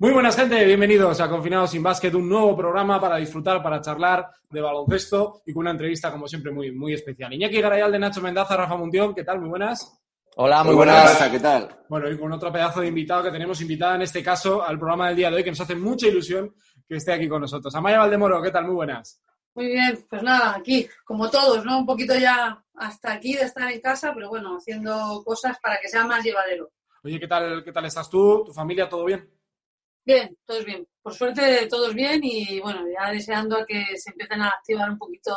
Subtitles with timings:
[0.00, 4.30] Muy buenas gente, bienvenidos a Confinados sin Básquet, un nuevo programa para disfrutar, para charlar
[4.48, 7.32] de baloncesto y con una entrevista como siempre muy, muy especial.
[7.32, 9.40] Iñaki Garayal de Nacho Mendaza, Rafa Mundión, ¿qué tal?
[9.40, 10.00] Muy buenas.
[10.36, 11.20] Hola, muy, buenas.
[11.28, 11.80] ¿Qué tal?
[11.88, 15.08] Bueno, y con otro pedazo de invitado que tenemos invitada en este caso al programa
[15.08, 16.54] del día de hoy, que nos hace mucha ilusión
[16.88, 17.74] que esté aquí con nosotros.
[17.74, 18.66] Amaya Valdemoro, ¿qué tal?
[18.66, 19.20] Muy buenas.
[19.54, 21.76] Muy bien, pues nada, aquí, como todos, ¿no?
[21.76, 25.88] Un poquito ya hasta aquí de estar en casa, pero bueno, haciendo cosas para que
[25.88, 26.70] sea más llevadero.
[27.02, 28.44] Oye, ¿qué tal, qué tal estás tú?
[28.46, 28.88] ¿Tu familia?
[28.88, 29.28] ¿Todo bien?
[30.08, 30.88] Bien, todos bien.
[31.02, 34.96] Por suerte, todos bien y bueno, ya deseando a que se empiecen a activar un
[34.96, 35.36] poquito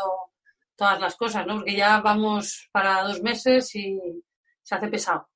[0.77, 1.55] todas las cosas, ¿no?
[1.55, 3.99] Porque ya vamos para dos meses y
[4.63, 5.27] se hace pesado.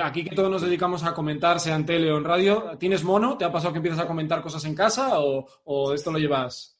[0.00, 3.36] Aquí que todos nos dedicamos a comentar, sea en tele o en radio, ¿tienes mono?
[3.36, 6.78] ¿Te ha pasado que empiezas a comentar cosas en casa o, o esto lo llevas?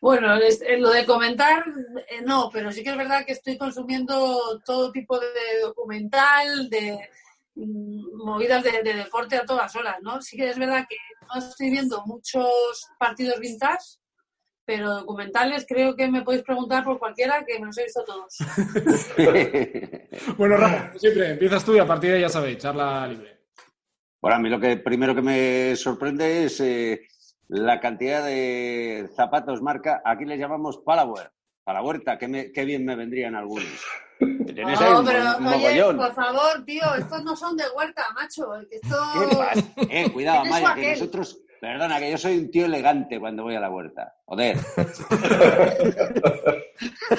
[0.00, 1.64] Bueno, lo de comentar,
[2.08, 6.98] eh, no, pero sí que es verdad que estoy consumiendo todo tipo de documental, de
[7.56, 10.20] movidas de, de, deporte a todas horas, ¿no?
[10.20, 13.98] Sí que es verdad que no estoy viendo muchos partidos vintage,
[14.64, 18.38] pero documentales creo que me podéis preguntar por cualquiera que me los he visto todos.
[20.38, 23.40] bueno, Rafa, siempre empiezas tú y a partir de ahí ya sabéis, charla libre.
[24.20, 27.06] Bueno, a mí lo que primero que me sorprende es eh,
[27.48, 31.30] la cantidad de zapatos marca, aquí les llamamos Palaware,
[31.64, 33.68] para la huerta, qué, qué bien me vendrían algunos.
[34.20, 38.54] No, pero oye, por favor, tío, estos no son de huerta, macho.
[38.70, 38.96] Esto...
[39.28, 39.64] ¿Qué pasa?
[39.90, 41.40] Eh, cuidado, Maya, que nosotros...
[41.60, 44.14] Perdona, que yo soy un tío elegante cuando voy a la huerta.
[44.26, 44.56] Joder.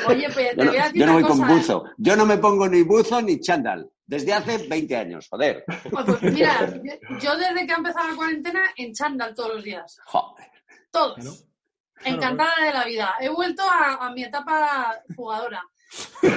[0.08, 1.54] Oye, pues te voy a decir Yo no voy con ¿eh?
[1.54, 1.84] buzo.
[1.98, 3.90] Yo no me pongo ni buzo ni chándal.
[4.06, 5.66] Desde hace 20 años, joder.
[5.90, 6.72] Pues mira,
[7.20, 10.00] yo desde que ha empezado la cuarentena en chándal todos los días.
[10.06, 10.48] Joder.
[10.92, 11.46] Todos.
[12.06, 12.18] Claro.
[12.18, 13.16] Encantada de la vida.
[13.20, 15.64] He vuelto a, a mi etapa jugadora.
[16.24, 16.32] Eh,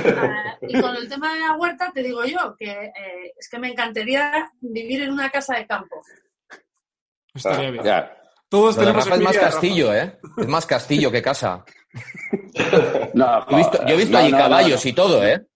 [0.69, 3.69] y con el tema de la huerta te digo yo que eh, es que me
[3.71, 6.01] encantaría vivir en una casa de campo.
[7.34, 7.84] Estaría bien.
[7.84, 8.15] Ya.
[8.49, 9.47] Todos de tenemos Rafa es más Rafa.
[9.51, 10.19] castillo, ¿eh?
[10.39, 11.65] Es más castillo que casa.
[13.15, 14.91] No, Yo he visto, yo he visto no, ahí no, no, caballos no.
[14.91, 15.47] y todo, ¿eh?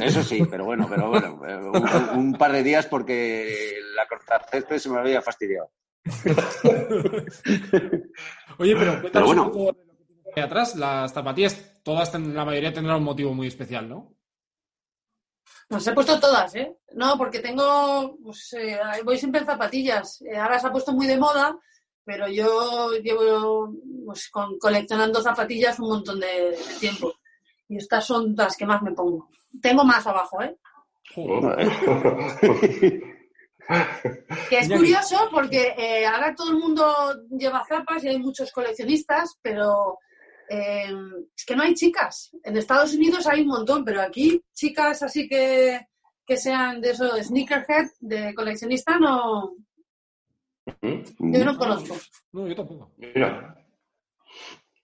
[0.00, 1.40] Eso sí, pero bueno, pero bueno.
[1.46, 5.70] eh, Un, un par de días porque la cortacésped se me había fastidiado.
[8.58, 9.44] Oye, pero cuéntanos bueno.
[9.44, 10.76] un poco de lo que tienes ahí atrás.
[10.76, 14.14] Las zapatillas, todas, la mayoría tendrán un motivo muy especial, ¿no?
[15.68, 16.76] Las he puesto todas, ¿eh?
[16.94, 20.22] No, porque tengo, pues, eh, voy siempre en zapatillas.
[20.22, 21.58] Eh, ahora se ha puesto muy de moda,
[22.04, 23.70] pero yo llevo
[24.06, 27.12] pues, con, coleccionando zapatillas un montón de, de tiempo.
[27.68, 29.28] Y estas son las que más me pongo.
[29.60, 30.56] Tengo más abajo, ¿eh?
[31.14, 31.68] Joder.
[34.48, 36.86] Que es curioso porque eh, ahora todo el mundo
[37.30, 39.98] lleva zapas y hay muchos coleccionistas, pero
[40.48, 40.90] eh,
[41.36, 42.30] es que no hay chicas.
[42.42, 45.86] En Estados Unidos hay un montón, pero aquí chicas así que,
[46.26, 49.54] que sean de eso, de sneakerhead, de coleccionista, no,
[50.82, 51.96] yo no conozco.
[52.32, 52.92] No, yo tampoco.
[52.96, 53.54] Mira,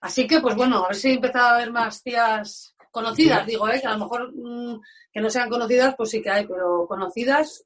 [0.00, 3.80] Así que, pues bueno, a ver si empieza a haber más tías conocidas, digo, ¿eh?
[3.80, 4.80] que a lo mejor mm,
[5.10, 7.64] que no sean conocidas, pues sí que hay, pero conocidas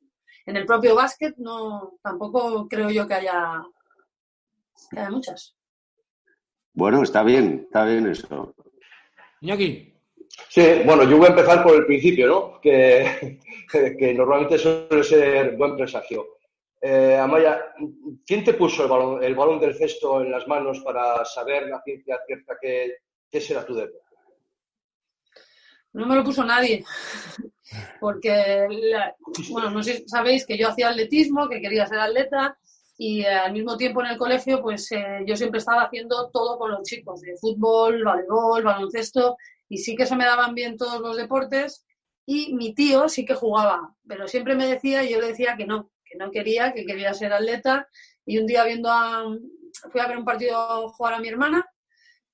[0.48, 3.62] en el propio básquet no, tampoco creo yo que haya,
[4.90, 5.54] que haya muchas.
[6.72, 8.54] Bueno, está bien, está bien eso.
[9.42, 9.94] Iñaki,
[10.48, 12.60] sí, bueno, yo voy a empezar por el principio, ¿no?
[12.62, 13.38] Que,
[13.98, 16.38] que normalmente suele ser buen presagio.
[16.80, 17.74] Eh, Amaya,
[18.24, 21.82] ¿quién te puso el balón, el balón del cesto en las manos para saber la
[21.82, 22.94] ciencia cierta que,
[23.30, 24.07] que será tu deporte?
[25.92, 26.84] No me lo puso nadie,
[28.00, 28.66] porque,
[29.50, 32.58] bueno, no sé sabéis que yo hacía atletismo, que quería ser atleta,
[32.96, 36.58] y eh, al mismo tiempo en el colegio, pues eh, yo siempre estaba haciendo todo
[36.58, 39.36] con los chicos, de fútbol, voleibol, baloncesto,
[39.68, 41.84] y sí que se me daban bien todos los deportes,
[42.26, 45.66] y mi tío sí que jugaba, pero siempre me decía, y yo le decía que
[45.66, 47.88] no, que no quería, que quería ser atleta,
[48.26, 49.24] y un día viendo a,
[49.90, 51.66] fui a ver un partido jugar a mi hermana,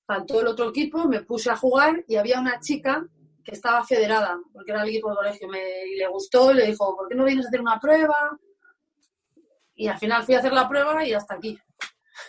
[0.05, 3.07] faltó el otro equipo, me puse a jugar, y había una chica
[3.45, 6.65] que estaba federada, porque era el equipo de colegio, me, y le gustó, y le
[6.65, 8.37] dijo, ¿por qué no vienes a hacer una prueba?
[9.75, 11.57] Y al final fui a hacer la prueba y hasta aquí.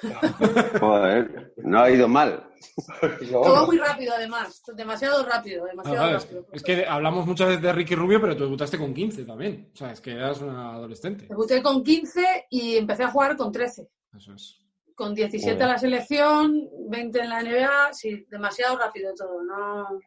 [0.81, 2.51] Joder, no ha ido mal.
[3.31, 6.47] Todo muy rápido, además, demasiado rápido, demasiado rápido.
[6.53, 9.71] es que hablamos muchas veces de Ricky Rubio, pero tú debutaste con 15 también.
[9.73, 11.27] O sea, es que eras una adolescente.
[11.29, 13.89] Debuté con 15 y empecé a jugar con 13.
[14.17, 14.59] Eso es.
[14.95, 20.01] Con 17 Muy a la selección, 20 en la NBA, sí, demasiado rápido todo, ¿no?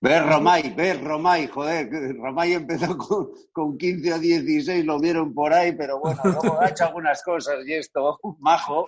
[0.00, 5.52] Ves Romay, ves Romay, joder, Romay empezó con, con 15 o 16, lo vieron por
[5.52, 8.86] ahí, pero bueno, luego ha hecho algunas cosas y esto, majo,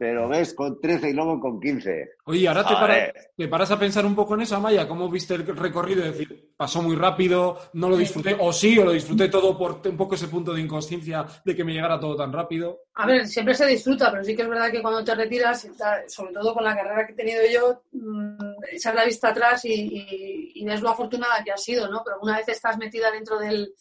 [0.00, 2.08] pero ves con 13 y luego con 15.
[2.24, 4.88] Oye, ahora te, para- te paras a pensar un poco en eso, Amaya.
[4.88, 6.04] ¿Cómo viste el recorrido?
[6.04, 9.80] Es decir, pasó muy rápido, no lo disfruté, o sí, o lo disfruté todo por
[9.88, 12.80] un poco ese punto de inconsciencia de que me llegara todo tan rápido.
[12.94, 15.68] A ver, siempre se disfruta, pero sí que es verdad que cuando te retiras,
[16.08, 19.72] sobre todo con la carrera que he tenido yo, mm, echar la vista atrás y,
[19.72, 22.02] y- y ves lo afortunada que has sido, ¿no?
[22.04, 23.72] Pero una vez estás metida dentro del,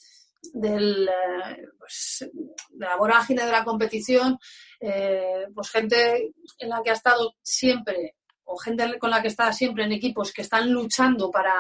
[0.54, 2.30] del, eh, pues,
[2.70, 4.38] de la vorágine de la competición,
[4.80, 9.52] eh, pues gente en la que ha estado siempre, o gente con la que está
[9.52, 11.56] siempre en equipos que están luchando para,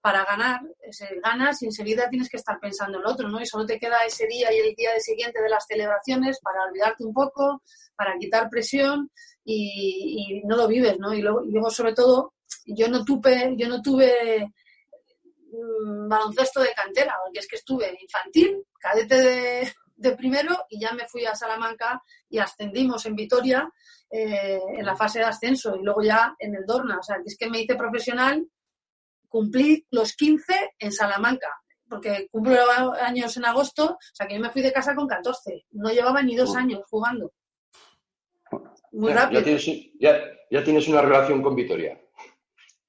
[0.00, 3.40] para ganar, ese, ganas y enseguida tienes que estar pensando en lo otro, ¿no?
[3.40, 6.64] Y solo te queda ese día y el día de siguiente de las celebraciones para
[6.64, 7.62] olvidarte un poco,
[7.96, 9.10] para quitar presión
[9.44, 11.12] y, y no lo vives, ¿no?
[11.12, 12.34] Y luego, y luego, sobre todo,
[12.66, 14.52] yo no tuve, yo no tuve
[15.52, 20.92] mm, baloncesto de cantera, porque es que estuve infantil, cadete de, de primero y ya
[20.92, 23.70] me fui a Salamanca y ascendimos en Vitoria
[24.10, 26.98] eh, en la fase de ascenso y luego ya en el Dorna.
[26.98, 28.46] O sea, que es que me hice profesional,
[29.30, 31.48] cumplí los 15 en Salamanca,
[31.88, 32.54] porque cumplo
[33.00, 35.64] años en agosto, o sea que yo me fui de casa con 14.
[35.70, 37.32] No llevaba ni dos años jugando.
[38.92, 39.40] Muy Ya, rápido.
[39.40, 39.66] ya tienes,
[39.98, 41.98] ya, ya tienes una relación con Vitoria.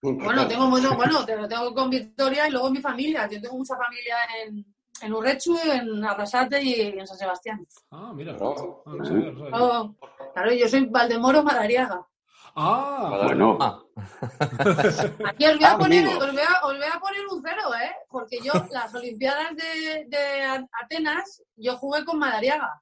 [0.01, 3.29] Bueno, tengo, bueno, bueno, te lo tengo con Victoria y luego mi familia.
[3.29, 4.65] Yo tengo mucha familia en,
[5.03, 7.65] en Urrechu, en Arrasate y en San Sebastián.
[7.91, 8.33] Ah, mira.
[8.33, 8.81] No.
[8.85, 9.47] Ah, no no.
[9.53, 9.95] Oh,
[10.33, 12.03] claro, yo soy Valdemoro Madariaga.
[12.55, 13.79] Ah, Bueno, Ah,
[15.25, 17.73] Aquí os voy, a Ah, poner, os, voy a, os voy a poner un cero,
[17.81, 17.91] ¿eh?
[18.09, 22.81] Porque yo, las Olimpiadas de, de Atenas, yo jugué con Madariaga.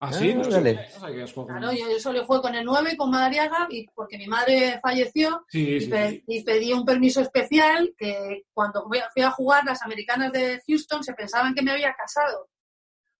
[0.00, 0.32] ¿Ah, sí?
[0.32, 0.90] Ah, No dale.
[0.90, 4.18] sabía- no jugado Claro, yo, yo solo jugué con el 9, con Madariaga, y porque
[4.18, 6.24] mi madre falleció Sí, y, sí, pe- sí.
[6.26, 10.60] y pedí un permiso especial que cuando fui a, fui a jugar las americanas de
[10.68, 12.48] Houston se pensaban que me había casado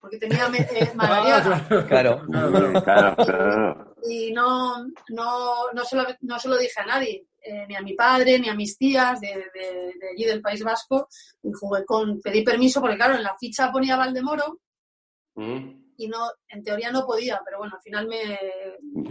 [0.01, 1.67] porque tenía eh, Madariaga.
[1.71, 1.87] Ah, claro.
[1.89, 2.23] Claro.
[2.29, 3.95] Mm, claro, claro.
[4.09, 7.81] y no, no, no, se lo, no se lo dije a nadie, eh, ni a
[7.83, 11.09] mi padre, ni a mis tías de, de- de allí del País Vasco.
[11.43, 14.61] Y jugué con, pedí permiso porque, claro, en la ficha ponía Valdemoro
[15.39, 15.93] Mm.
[15.99, 18.39] y no, en teoría no podía, pero bueno, al final me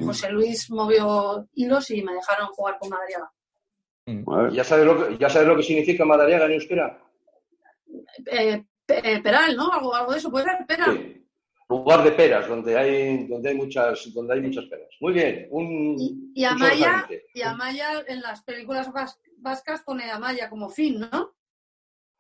[0.04, 3.32] José Luis movió hilos y me dejaron jugar con Madariaga.
[4.08, 7.00] Bueno, ¿Ya sabes, lo que, ¿Ya sabes lo que significa Madariaga en euskera?
[8.32, 9.72] Eh, eh, Peral, ¿no?
[9.72, 10.98] Algo, algo de eso, puede ser Peral.
[10.98, 11.22] Sí.
[11.68, 14.88] Lugar de peras, donde hay, donde hay muchas, donde hay muchas peras.
[15.02, 15.48] Muy bien.
[15.50, 15.96] Un,
[16.36, 21.34] Y, Amaya, y Amaya en las películas vas- vascas pone Amaya como fin, ¿no?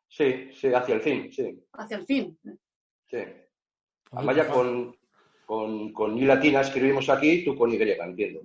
[0.09, 1.63] Sí, sí, hacia el fin, sí.
[1.73, 2.35] Hacia el fin.
[3.07, 3.17] sí.
[4.13, 4.95] Amaya con,
[5.45, 8.41] con, con I latina escribimos aquí, tú con Y, entiendo.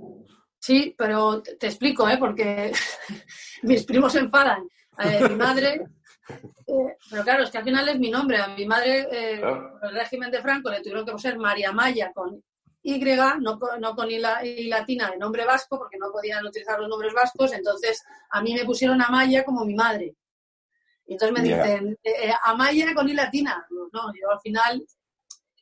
[0.59, 2.19] Sí, pero te, te explico, ¿eh?
[2.19, 2.73] Porque
[3.63, 4.69] mis primos se enfadan.
[5.03, 5.81] Eh, mi madre,
[6.29, 8.39] eh, pero claro, es que al final es mi nombre.
[8.39, 9.79] A mi madre, eh, Claro.
[9.83, 12.43] el régimen de Franco, le tuvieron que poner María Maya con
[12.83, 12.99] Y,
[13.41, 16.79] no con, no con I, la- I latina de nombre vasco, porque no podían utilizar
[16.81, 17.53] los nombres vascos.
[17.53, 20.15] Entonces, a mí me pusieron Amaya como mi madre.
[21.07, 23.67] Y entonces me dicen, eh, eh, Amaya con I latina.
[23.71, 24.83] No, yo al final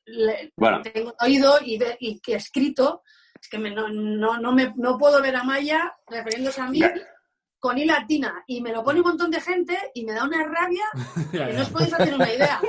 [0.05, 0.83] le- Bueno.
[0.83, 3.03] tengo oído y, ve- y que escrito,
[3.41, 6.81] es que me- no, no, no, me, no puedo ver a Maya refiriéndose a mí.
[7.59, 8.43] Con I latina.
[8.47, 10.85] Y me lo pone un montón de gente y me da una rabia
[11.33, 12.61] que no os podéis hacer una idea.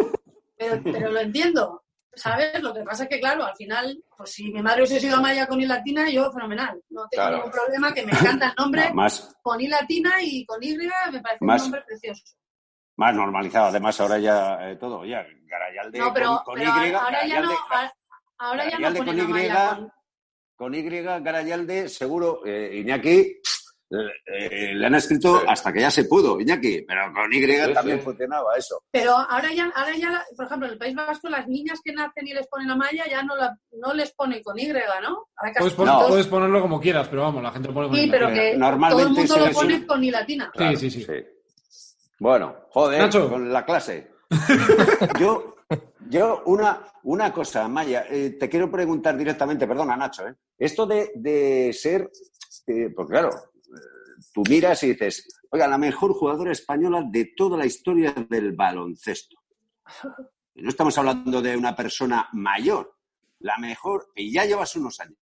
[0.58, 1.84] Pero, pero lo entiendo.
[2.12, 2.62] ¿Sabes?
[2.62, 5.48] Lo que pasa es que, claro, al final, pues si mi madre hubiese sido Amaya
[5.48, 6.82] con I latina, yo fenomenal.
[6.90, 7.36] No tengo Claro.
[7.38, 10.76] ningún problema, que me encanta el nombre no, más, con I latina y con Y,
[10.76, 12.24] me parece Más- un nombre precioso.
[12.98, 13.68] más normalizado.
[13.68, 17.40] Además, ahora ya eh, todo, ya, Garayalde No, pero, con, con pero Y, ahora ya
[17.40, 17.92] no, Garayalde-
[18.40, 19.92] ahora ya no con Y, con...
[20.58, 23.40] con Y, Garayalde, seguro, eh, Iñaki,
[23.92, 25.46] eh, eh, le han escrito Sí.
[25.48, 28.04] hasta que ya se pudo, Iñaki, pero con Y Sí, también sí.
[28.06, 28.84] funcionaba eso.
[28.92, 32.28] Pero ahora ya, ahora ya, por ejemplo, en el País Vasco, las niñas que nacen
[32.28, 34.76] y les ponen a Maya ya no, la, no les ponen con Y, ¿no?
[35.36, 36.08] Ahora casi Puedes, pon- No.
[36.08, 39.04] puedes ponerlo como quieras, pero vamos, la gente lo pone con Sí, pero que Normalmente
[39.04, 40.52] todo el mundo lo pone con I latina.
[40.56, 41.14] Sí, sí, sí.
[42.20, 43.30] Bueno, joder, Nacho.
[43.30, 44.12] con la clase.
[45.20, 45.56] Yo,
[46.10, 50.36] yo una, una cosa, Maya, eh, te quiero preguntar directamente, perdona, Nacho, ¿eh?
[50.58, 52.10] esto de, de ser,
[52.68, 53.49] eh, pues claro, eh,
[54.34, 59.36] tú miras y dices, oiga, la mejor jugadora española de toda la historia del baloncesto.
[60.56, 62.96] Y no estamos hablando de una persona mayor,
[63.40, 65.18] la mejor, y ya llevas unos años.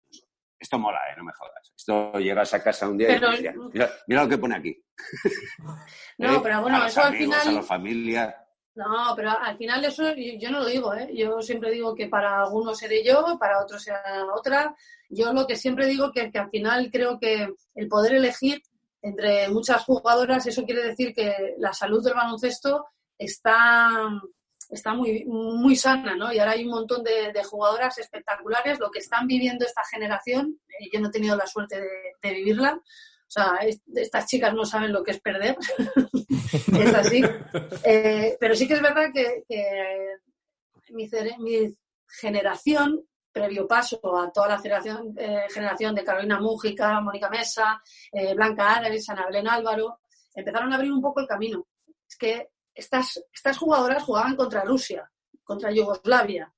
[0.59, 1.15] Esto mola, ¿eh?
[1.17, 1.71] No me jodas.
[1.75, 4.83] Esto llegas a casa un día Pero- y mira, mira, mira lo que pone aquí.
[6.17, 6.39] No, ¿Eh?
[6.41, 8.35] pero bueno, a los eso al amigos, final- A la familia.
[8.73, 11.09] No, pero al final eso yo no lo digo, ¿eh?
[11.15, 14.01] Yo siempre digo que para algunos seré yo, para otros será
[14.35, 14.75] otra.
[15.09, 18.61] Yo lo que siempre digo que, que al final creo que el poder elegir
[19.01, 22.85] entre muchas jugadoras, eso quiere decir que la salud del baloncesto
[23.17, 23.89] está,
[24.69, 26.31] está muy, muy sana, ¿no?
[26.31, 28.79] Y ahora hay un montón de, jugadoras espectaculares.
[28.79, 32.73] Lo que están viviendo esta generación, eh, yo no he tenido la suerte de, vivirla.
[32.75, 33.59] O sea,
[33.93, 35.57] estas chicas no saben lo que es perder.
[36.79, 37.23] es así.
[37.83, 39.43] Eh, pero sí que es verdad que,
[40.89, 41.75] mi,
[42.07, 43.05] generación,
[43.39, 47.81] previo paso a toda la generación, eh, generación de Carolina Mújica, Mónica Mesa,
[48.35, 49.99] Blanca Árabes, Ana Belén Álvaro,
[50.33, 51.67] empezaron a abrir un poco el camino.
[52.07, 55.09] Es que estas, estas jugadoras jugaban contra Rusia,
[55.43, 56.53] contra Yugoslavia,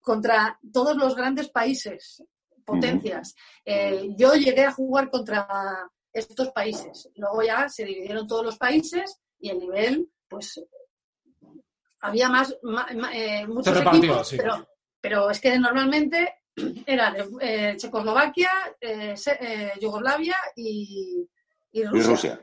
[0.00, 2.22] contra todos los grandes países,
[2.64, 3.34] potencias.
[3.64, 5.46] Eh, yo llegué a jugar contra
[6.12, 7.08] estos países.
[7.14, 10.60] Luego ya se dividieron todos los países y el nivel, pues,
[12.00, 12.56] había más,
[13.12, 14.66] eh, muchos equipos, pero,
[15.02, 16.36] pero, es que normalmente
[16.86, 18.50] era eh, Checoslovaquia,
[19.78, 21.28] Yugoslavia y,
[21.74, 22.40] Rusia.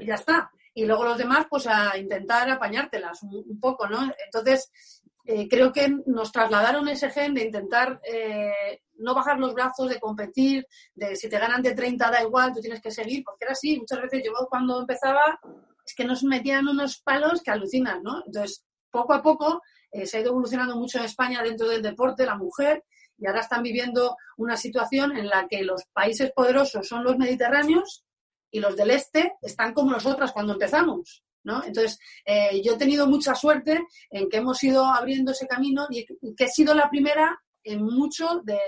[0.00, 4.10] Y ya está y luego los demás pues a intentar apañártelas un, poco, ¿no?
[4.24, 4.70] Entonces,
[5.24, 10.00] eh, creo que nos trasladaron ese gen de intentar eh, no bajar los brazos, de
[10.00, 13.52] competir, de si te ganan de 30 da igual, tú tienes que seguir, porque era
[13.52, 13.78] así.
[13.78, 15.38] Muchas veces yo cuando empezaba
[15.84, 18.22] es que nos metían unos palos que alucinan, ¿no?
[18.26, 22.26] Entonces, poco a poco eh, se ha ido evolucionando mucho en España dentro del deporte,
[22.26, 22.84] la mujer,
[23.18, 28.04] y ahora están viviendo una situación en la que los países poderosos son los mediterráneos
[28.50, 31.22] y los del este están como nosotras cuando empezamos.
[31.44, 31.62] ¿no?
[31.64, 36.04] Entonces, eh, yo he tenido mucha suerte en que hemos ido abriendo ese camino y
[36.34, 38.58] que he sido la primera en mucho de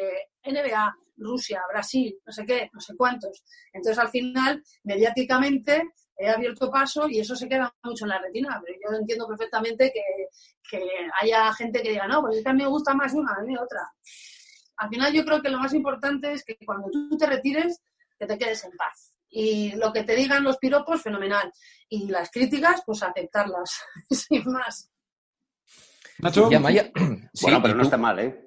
[0.44, 3.42] NBA, Rusia, Brasil, no sé qué, no sé cuántos.
[3.72, 5.82] Entonces, al final, mediáticamente,
[6.16, 8.60] he abierto paso y eso se queda mucho en la retina.
[8.64, 10.02] Pero yo entiendo perfectamente que,
[10.68, 10.88] que
[11.20, 13.42] haya gente que diga, no, pues es que a mí me gusta más una, a
[13.42, 13.80] mí otra.
[14.76, 17.80] Al final, yo creo que lo más importante es que cuando tú te retires,
[18.18, 21.52] que te quedes en paz y lo que te digan los piropos, fenomenal.
[21.88, 24.90] Y las críticas, pues aceptarlas, sin más.
[26.18, 26.48] Nacho.
[27.42, 28.40] bueno, pero no está mal, ¿eh?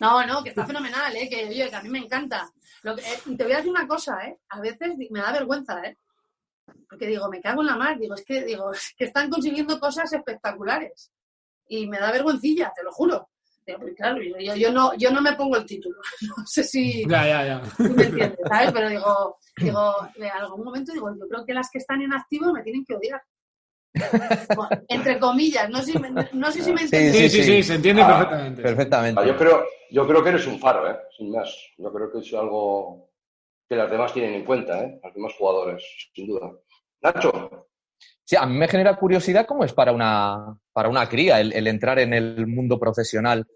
[0.00, 1.28] No, no, que está fenomenal, ¿eh?
[1.28, 2.50] Que, oye, que a mí me encanta.
[2.84, 4.36] Eh, y te voy a decir una cosa, ¿eh?
[4.48, 5.96] A veces me da vergüenza, ¿eh?
[6.88, 7.98] Porque digo, me cago en la mar.
[7.98, 11.10] Digo, es que, digo, es que están consiguiendo cosas espectaculares.
[11.68, 13.28] Y me da vergüencilla, te lo juro.
[13.96, 15.98] Claro, yo, yo, no, yo no me pongo el título.
[16.36, 17.62] No sé si ya, ya, ya.
[17.78, 18.72] me entiendes, ¿sabes?
[18.72, 22.52] Pero digo, digo, en algún momento digo, yo creo que las que están en activo
[22.52, 23.22] me tienen que odiar.
[24.88, 27.16] entre comillas, no sé, si me, no sé si me entiendes.
[27.16, 28.62] Sí, sí, sí, se entiende ah, perfectamente.
[28.62, 29.20] Perfectamente.
[29.20, 30.98] Ah, yo, creo, yo creo que eres un faro, ¿eh?
[31.16, 31.56] Sin más.
[31.78, 33.08] Yo creo que es algo
[33.68, 35.00] que las demás tienen en cuenta, ¿eh?
[35.02, 36.52] Los demás jugadores, sin duda.
[37.02, 37.66] Nacho.
[38.24, 41.98] Sí, a mí me genera curiosidad cómo es para una, para una cría el, entrar
[41.98, 43.46] en el mundo profesional.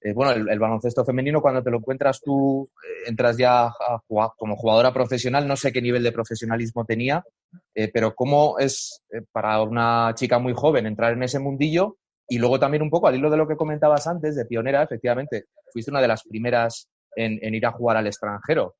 [0.00, 4.30] Eh, bueno, el, baloncesto femenino, cuando te lo encuentras tú, eh, entras ya a jugar,
[4.36, 7.22] como jugadora profesional, no sé qué nivel de profesionalismo tenía,
[7.74, 9.02] eh, pero cómo es
[9.32, 13.16] para una chica muy joven entrar en ese mundillo y luego también un poco al
[13.16, 17.38] hilo de lo que comentabas antes, de pionera, efectivamente, fuiste una de las primeras en,
[17.42, 18.74] en ir a jugar al extranjero.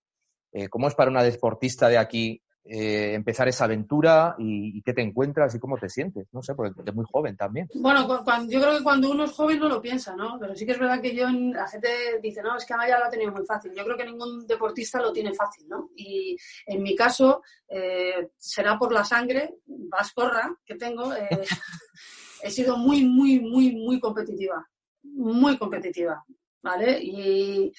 [0.71, 5.55] ¿Cómo es para una deportista de aquí eh, empezar esa aventura y, qué te encuentras
[5.55, 7.69] y cómo te sientes, no sé, porque eres muy joven también.
[7.75, 10.39] Bueno, cuando, yo creo que cuando uno es joven no lo piensa, ¿no?
[10.41, 11.89] Pero sí que es verdad que yo, la gente
[12.23, 13.73] dice, no, es que Amaya lo ha tenido muy fácil.
[13.77, 15.91] Yo creo que ningún deportista lo tiene fácil, ¿no?
[15.95, 21.29] Y en mi caso, eh, será por la sangre, vascorra, que tengo, eh,
[22.43, 24.67] he sido muy, muy, muy, muy competitiva,
[25.03, 26.25] muy competitiva,
[26.63, 26.99] ¿vale?
[27.03, 27.71] Y,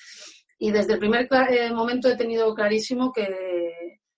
[0.57, 1.27] y desde el primer
[1.73, 3.75] momento he tenido clarísimo que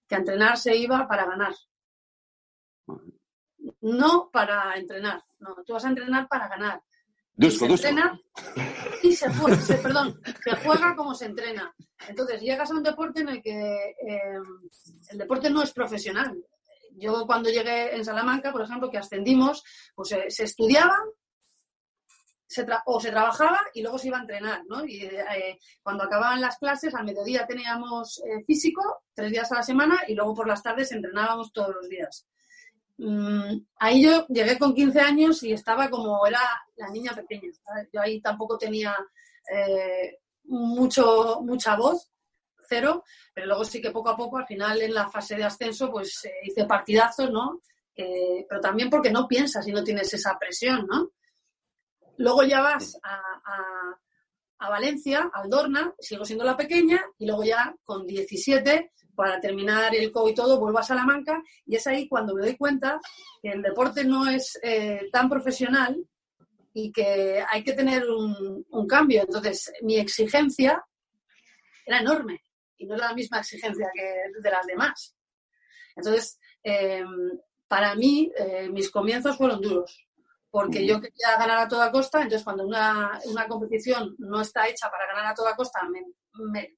[0.07, 1.53] que a entrenar se iba para ganar.
[3.81, 6.81] No para entrenar, no, tú vas a entrenar para ganar.
[7.37, 8.19] y se entrena
[9.03, 11.75] y se juega, perdón, se juega como se entrena.
[12.07, 14.39] Entonces llegas a un deporte en el que eh,
[15.09, 16.35] el deporte no es profesional.
[16.93, 19.63] Yo cuando llegué en Salamanca, por ejemplo, que ascendimos,
[19.93, 20.97] pues eh, se estudiaba
[22.85, 24.85] o se trabajaba y luego se iba a entrenar, ¿no?
[24.85, 29.63] Y eh, cuando acababan las clases, al mediodía teníamos eh, físico, tres días a la
[29.63, 32.25] semana, y luego por las tardes entrenábamos todos los días.
[32.97, 36.39] Mm, ahí yo llegué con 15 años y estaba como era
[36.77, 37.51] la niña pequeña.
[37.91, 38.95] Yo ahí tampoco tenía
[39.53, 42.09] eh, mucho, mucha voz,
[42.67, 45.91] cero, pero luego sí que poco a poco, al final en la fase de ascenso,
[45.91, 47.61] pues hice partidazos, ¿no?
[48.47, 51.13] pero también porque no piensas y no tienes esa presión, ¿no?
[52.17, 53.21] Luego ya vas a,
[54.59, 59.95] a Valencia, al Dorna, sigo siendo la pequeña, y luego ya con 17, para terminar
[59.95, 62.99] el CO y todo, vuelvo a Salamanca, y es ahí cuando me doy cuenta
[63.41, 65.97] que el deporte no es eh, tan profesional
[66.73, 69.21] y que hay que tener un, un cambio.
[69.21, 70.83] Entonces, mi exigencia
[71.85, 72.43] era enorme
[72.77, 75.15] y no era la misma exigencia que de las demás.
[75.95, 77.03] Entonces, eh,
[77.67, 80.06] para mí, eh, mis comienzos fueron duros,
[80.59, 84.89] porque yo quería ganar a toda costa, entonces cuando una, una competición no está hecha
[84.89, 86.01] para ganar a toda costa, me,
[86.51, 86.77] me,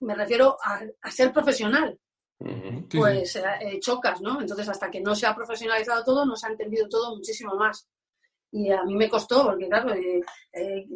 [0.00, 1.98] me refiero a, a, ser profesional.
[2.90, 4.40] Pues eh, chocas, ¿no?
[4.40, 7.86] Entonces, hasta que no se ha profesionalizado todo, no se ha entendido todo muchísimo más.
[8.50, 10.22] Y a mí me costó, porque claro, eh,
[10.54, 10.86] eh,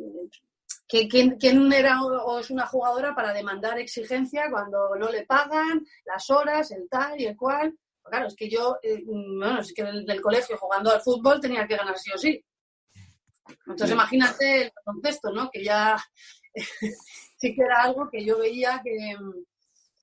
[0.88, 6.30] ¿quién, ¿quién, era o es una jugadora para demandar exigencia cuando no le pagan las
[6.30, 7.76] horas, el tal y el cual?
[8.04, 11.66] Claro, es que yo, eh, bueno, es que en el, colegio jugando al fútbol tenía
[11.66, 12.44] que ganar sí o sí.
[13.66, 13.94] Entonces, sí.
[13.94, 15.50] imagínate el contexto, ¿no?
[15.50, 15.96] Que ya
[17.38, 19.16] sí que era algo que yo veía que,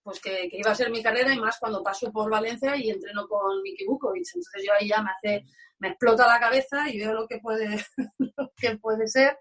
[0.04, 2.90] pues que, que, iba a ser mi carrera y más cuando paso por Valencia y
[2.90, 4.28] entreno con Miki Bukovic.
[4.34, 5.46] Entonces yo ahí ya me hace,
[5.78, 7.86] me explota la cabeza y veo lo que puede,
[8.18, 9.38] lo que puede ser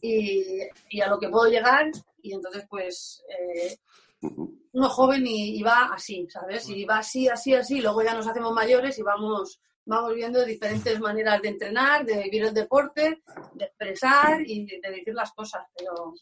[0.00, 1.90] y, y a lo que puedo llegar
[2.22, 3.76] y entonces pues eh,
[4.20, 6.68] uno joven y, va así, ¿sabes?
[6.68, 10.98] Y va así, así, así, luego ya nos hacemos mayores y vamos, vamos viendo diferentes
[11.00, 13.22] maneras de entrenar, de vivir el deporte,
[13.54, 16.14] de expresar y de, de decir las cosas, pero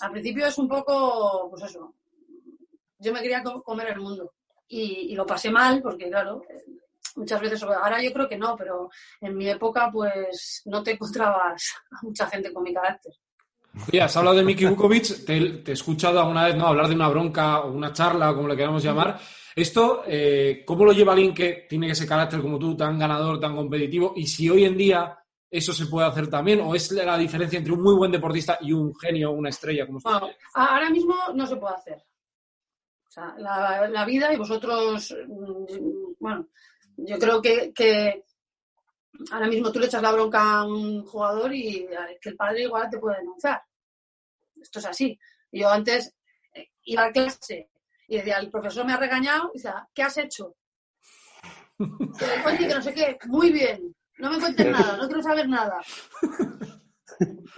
[0.00, 1.94] al principio es un poco, pues eso,
[2.98, 4.34] yo me quería comer el mundo
[4.68, 6.42] y, y, lo pasé mal porque, claro,
[7.16, 8.90] muchas veces, ahora yo creo que no, pero
[9.20, 13.12] en mi época pues no te encontrabas a mucha gente con mi carácter.
[13.88, 16.66] Oye, has hablado de Miki Vukovic, te, te, he escuchado alguna vez ¿no?
[16.66, 19.18] hablar de una bronca o una charla, como le queramos llamar.
[19.54, 23.54] Esto, eh, ¿cómo lo lleva alguien que tiene ese carácter como tú, tan ganador, tan
[23.54, 24.12] competitivo?
[24.16, 25.18] Y si hoy en día
[25.50, 28.72] eso se puede hacer también, o es la diferencia entre un muy buen deportista y
[28.72, 32.04] un genio, una estrella, como bueno, Ahora mismo no se puede hacer.
[33.06, 36.48] O sea, la, la vida y vosotros, mm, bueno,
[36.98, 38.25] yo creo que, que,
[39.30, 41.88] ahora mismo tú le echas la bronca a un jugador y
[42.20, 43.62] que el padre igual te puede denunciar.
[44.60, 45.18] Esto es así.
[45.52, 46.14] Yo antes
[46.52, 47.70] eh, iba a clase
[48.08, 50.56] y decía, el profesor me ha regañado y decía, ¿qué has hecho?
[51.78, 55.80] Oye, que no sé qué, muy bien, no me cuentes nada, no quiero saber nada.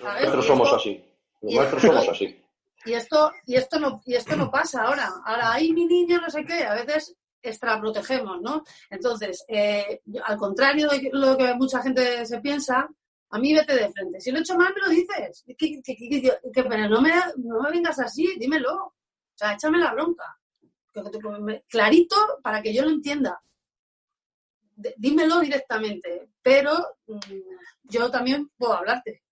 [0.03, 1.05] Nosotros somos así.
[1.43, 2.45] Nosotros somos así.
[2.85, 5.11] Y esto, y esto no, y esto no pasa ahora.
[5.25, 8.65] Ahora, hay mi niño, no sé qué, a veces extraprotegemos, ¿no?
[8.91, 12.89] Entonces, eh, al contrario de lo que mucha gente se piensa,
[13.31, 14.21] a mí vete de frente.
[14.21, 15.45] Si lo he hecho mal, me lo dices.
[15.57, 18.75] Que, pero no me, no me vengas así, dímelo.
[18.75, 18.95] O
[19.35, 20.39] sea, échame la bronca.
[21.69, 23.41] Clarito para que yo lo entienda.
[24.97, 26.31] Dímelo directamente.
[26.43, 26.73] Pero
[27.07, 27.19] mmm,
[27.85, 29.23] yo también puedo hablarte.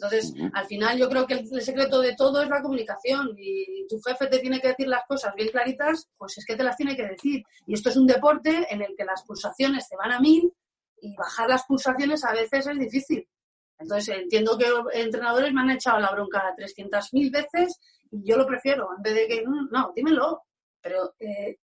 [0.00, 3.84] Entonces, al final yo creo que el, el, secreto de todo es la comunicación y
[3.88, 6.76] tu jefe te tiene que decir las cosas bien claritas, pues es que te las
[6.76, 7.42] tiene que decir.
[7.66, 10.54] Y esto es un deporte en el que las pulsaciones te van a mil
[11.00, 13.28] y bajar las pulsaciones a veces es difícil.
[13.76, 17.80] Entonces, entiendo que los entrenadores me han echado la bronca 300.000 veces
[18.12, 20.42] y yo lo prefiero, en vez de que, mm, no, dímelo,
[20.80, 21.58] pero eh,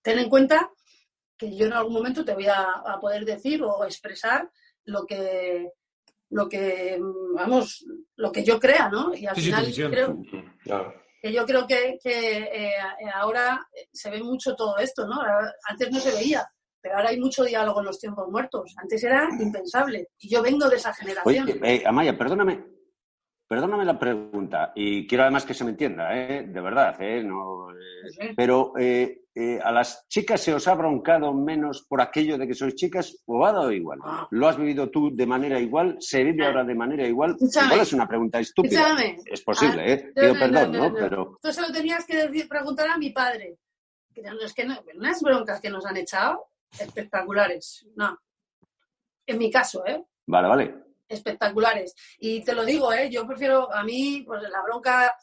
[0.00, 0.70] ten en cuenta
[1.36, 4.50] que yo en algún momento te voy a, a poder decir o expresar
[4.84, 5.70] lo que
[6.30, 7.00] lo que,
[7.34, 7.84] vamos,
[8.16, 9.14] lo que yo crea, ¿no?
[9.14, 10.18] Y al sí, final sí, creo
[10.62, 10.94] claro.
[11.20, 12.72] que yo creo que, que eh,
[13.14, 15.20] ahora se ve mucho todo esto, ¿no?
[15.68, 16.46] Antes no se veía,
[16.80, 18.74] pero ahora hay mucho diálogo en los tiempos muertos.
[18.76, 20.08] Antes era impensable.
[20.18, 21.44] Y yo vengo de esa generación.
[21.44, 22.64] Oye, eh, Amaya, perdóname,
[23.48, 26.46] perdóname la pregunta, y quiero además que se me entienda, ¿eh?
[26.46, 27.22] de verdad, ¿eh?
[27.24, 27.68] No,
[28.10, 28.28] sí.
[28.36, 32.54] pero eh, eh, ¿a las chicas se os ha broncado menos por aquello de que
[32.54, 34.00] sois chicas o ha dado igual?
[34.30, 35.96] ¿Lo has vivido tú de manera igual?
[36.00, 37.36] ¿Se vive ahora de manera igual?
[37.36, 37.66] Escúchame.
[37.66, 38.80] Igual es una pregunta estúpida.
[38.80, 39.18] Escúchame.
[39.24, 40.12] Es posible, ah, ¿eh?
[40.12, 40.92] Pido no, perdón, ¿no?
[40.92, 41.38] Pero...
[41.40, 43.58] Tú se lo tenías que decir, preguntar a mi padre.
[44.12, 47.86] Es que no, unas broncas que nos han echado espectaculares.
[47.94, 48.18] No.
[49.24, 50.04] En mi caso, ¿eh?
[50.26, 51.94] Vale, vale espectaculares.
[52.18, 53.08] Y te lo digo, ¿eh?
[53.10, 55.16] yo prefiero, a mí, pues la bronca,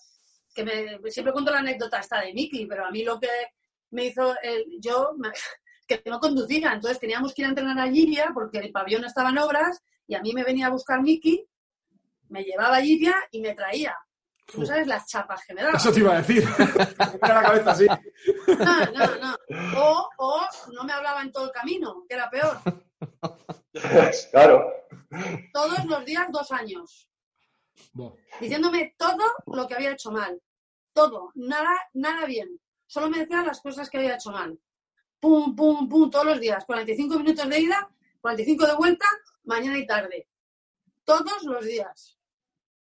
[0.54, 3.30] que me, siempre cuento la anécdota esta de Miki, pero a mí lo que
[3.96, 5.30] me hizo, el, yo, me,
[5.88, 9.30] que no conducía, entonces teníamos que ir a entrenar a Lliria porque el pabellón estaba
[9.30, 11.48] en obras y a mí me venía a buscar Miki,
[12.30, 13.96] me llevaba a y me traía.
[14.46, 15.78] Tú sabes las chapas que me daban.
[15.78, 16.44] Eso te iba a decir.
[16.58, 17.88] me la cabeza así.
[17.88, 19.36] No, no, no.
[19.80, 22.60] O, o no me hablaba en todo el camino, que era peor.
[24.32, 24.72] Claro.
[25.52, 27.10] Todos los días, dos años.
[27.94, 28.16] Bueno.
[28.40, 30.40] Diciéndome todo lo que había hecho mal.
[30.94, 31.32] Todo.
[31.36, 32.60] Nada, nada bien.
[32.96, 34.58] Solo me decía las cosas que había hecho mal.
[35.20, 36.64] Pum, pum, pum, todos los días.
[36.64, 37.90] 45 minutos de ida,
[38.22, 39.06] 45 de vuelta,
[39.44, 40.30] mañana y tarde.
[41.04, 42.18] Todos los días.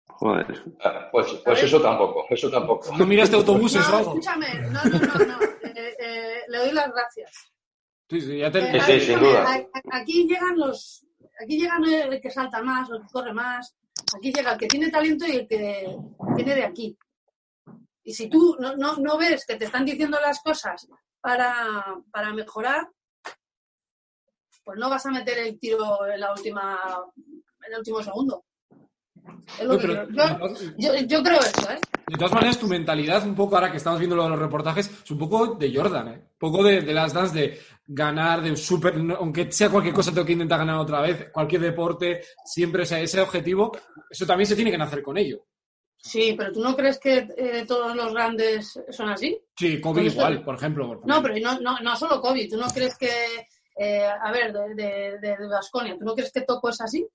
[0.08, 0.64] Joder.
[0.82, 2.96] Ah, Pues, pues eso tampoco, eso tampoco.
[2.96, 4.10] ¿No miraste autobuses o No, algo?
[4.10, 5.42] escúchame, no, no, no, no.
[5.62, 7.30] Eh, eh, le doy las gracias.
[8.10, 8.58] Sí, sí, ya te...
[8.58, 9.46] Eh, Sí, sí, sin duda.
[9.92, 11.06] Aquí llegan los,
[11.40, 13.76] aquí llegan el que salta más, el que corre más.
[14.16, 15.96] Aquí llega el que tiene talento y el que
[16.34, 16.98] viene de aquí.
[18.10, 20.88] Y si tú no, no, no ves que te están diciendo las cosas
[21.20, 22.88] para, para mejorar,
[24.64, 26.76] pues no vas a meter el tiro en la última,
[27.16, 28.44] en el último segundo.
[29.60, 30.54] Es lo Oye, que pero- creo.
[30.76, 31.78] yo, yo, yo creo eso, ¿eh?
[32.08, 35.18] De todas maneras, tu mentalidad, un poco ahora que estamos viendo los reportajes, es un
[35.20, 36.18] poco de Jordan, ¿eh?
[36.32, 38.92] Un poco de, de las dance de ganar, de super.
[39.20, 41.30] Aunque sea cualquier cosa, tengo que intentar ganar otra vez.
[41.30, 43.70] Cualquier deporte, siempre sea ese objetivo.
[44.10, 45.46] Eso también se tiene que nacer con ello.
[46.02, 49.38] Sí, pero ¿tú no crees que eh, todos los grandes son así?
[49.56, 50.88] Sí, esto- igual, por ejemplo.
[50.88, 52.50] por No, pero no, no, no solo COVID.
[52.50, 53.10] ¿Tú no crees que,
[53.76, 57.06] eh, a ver, de, de, de, Baskonia, ¿tú no crees que Toco es así?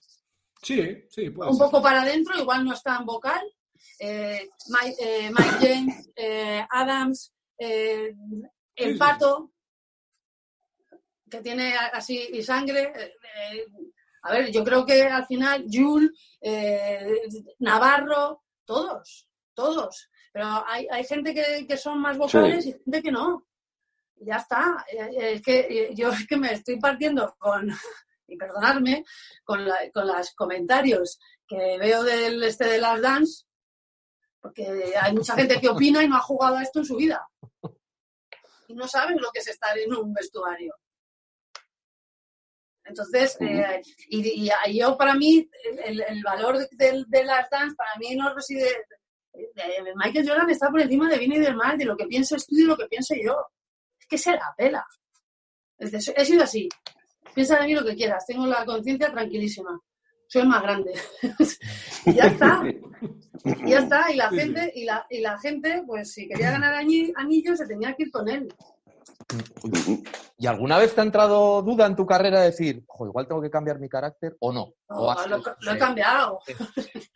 [0.62, 1.66] Sí, sí, puede Un ser.
[1.66, 3.42] poco para adentro, igual no está en vocal.
[4.00, 8.14] Eh, Mike, eh, Mike James, eh, Adams, eh,
[8.76, 9.00] el sí.
[9.00, 9.52] pato,
[11.30, 12.94] que tiene así y sangre.
[12.96, 13.14] eh,
[13.52, 13.66] eh,
[14.24, 15.66] a ver, yo creo que al final
[16.42, 17.22] eh,
[17.60, 20.10] Navarro, todos, todos.
[20.34, 23.48] Pero hay, hay gente que, que son más vocales y gente que no.
[24.18, 24.86] Ya está.
[24.92, 27.70] Eh, Es que eh, yo es que me estoy partiendo con,
[28.28, 29.06] y perdonadme,
[29.44, 33.46] con, la- con los comentarios que veo del este de las dance,
[34.42, 37.28] porque hay mucha gente que opina y no ha jugado a esto en su vida.
[38.68, 40.74] Y no saben lo que es estar en un vestuario.
[42.86, 45.50] Entonces, eh, y, y- yo para mí,
[45.84, 48.70] el, el valor de, de- de las dance para mí no reside...
[49.96, 52.56] Michael Jordan está por encima de bien y del mal, de lo que pienses tú
[52.56, 53.36] y de lo que piense yo.
[54.00, 54.86] Es que se la pela.
[55.78, 56.70] He sido así.
[57.34, 58.26] Piensa de mí lo que quieras.
[58.26, 59.78] Tengo la conciencia tranquilísima.
[60.28, 60.94] Soy más grande.
[62.06, 62.64] y ya está.
[63.44, 64.10] Y ya está.
[64.12, 67.94] Y la gente, y la, y la gente, pues si quería ganar anillos, se tenía
[67.94, 68.48] que ir con él.
[70.38, 73.42] ¿Y alguna vez te ha entrado duda en tu carrera de decir, "Jo, igual tengo
[73.42, 74.74] que cambiar mi carácter o no?
[74.90, 76.40] No, O has- lo, lo he cambiado.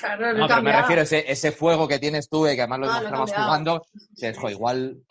[0.00, 0.80] claro, lo he No, pero me cambiado.
[0.80, 3.02] refiero a ese, ese fuego que tienes tú, eh, que además lo No, lo he
[3.10, 5.02] demostrabas jugando, dices, "Jo, igual,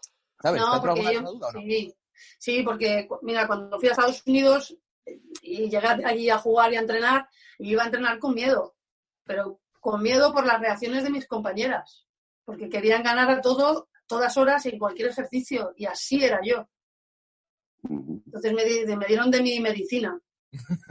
[0.41, 0.61] ¿sabes?
[0.61, 1.59] ¿Te ha No, entrado porque alguna yo, vez la duda o no?
[1.61, 1.95] sí,
[2.39, 4.75] sí, porque mira, cuando fui a Estados Unidos
[5.41, 7.27] y llegué allí a jugar y a entrenar,
[7.59, 8.75] y iba a entrenar con miedo,
[9.23, 12.07] pero con miedo por las reacciones de mis compañeras,
[12.43, 16.67] porque querían ganar a todo, todas horas en cualquier ejercicio, y así era yo.
[17.83, 20.19] Entonces me, di- me dieron de mi medicina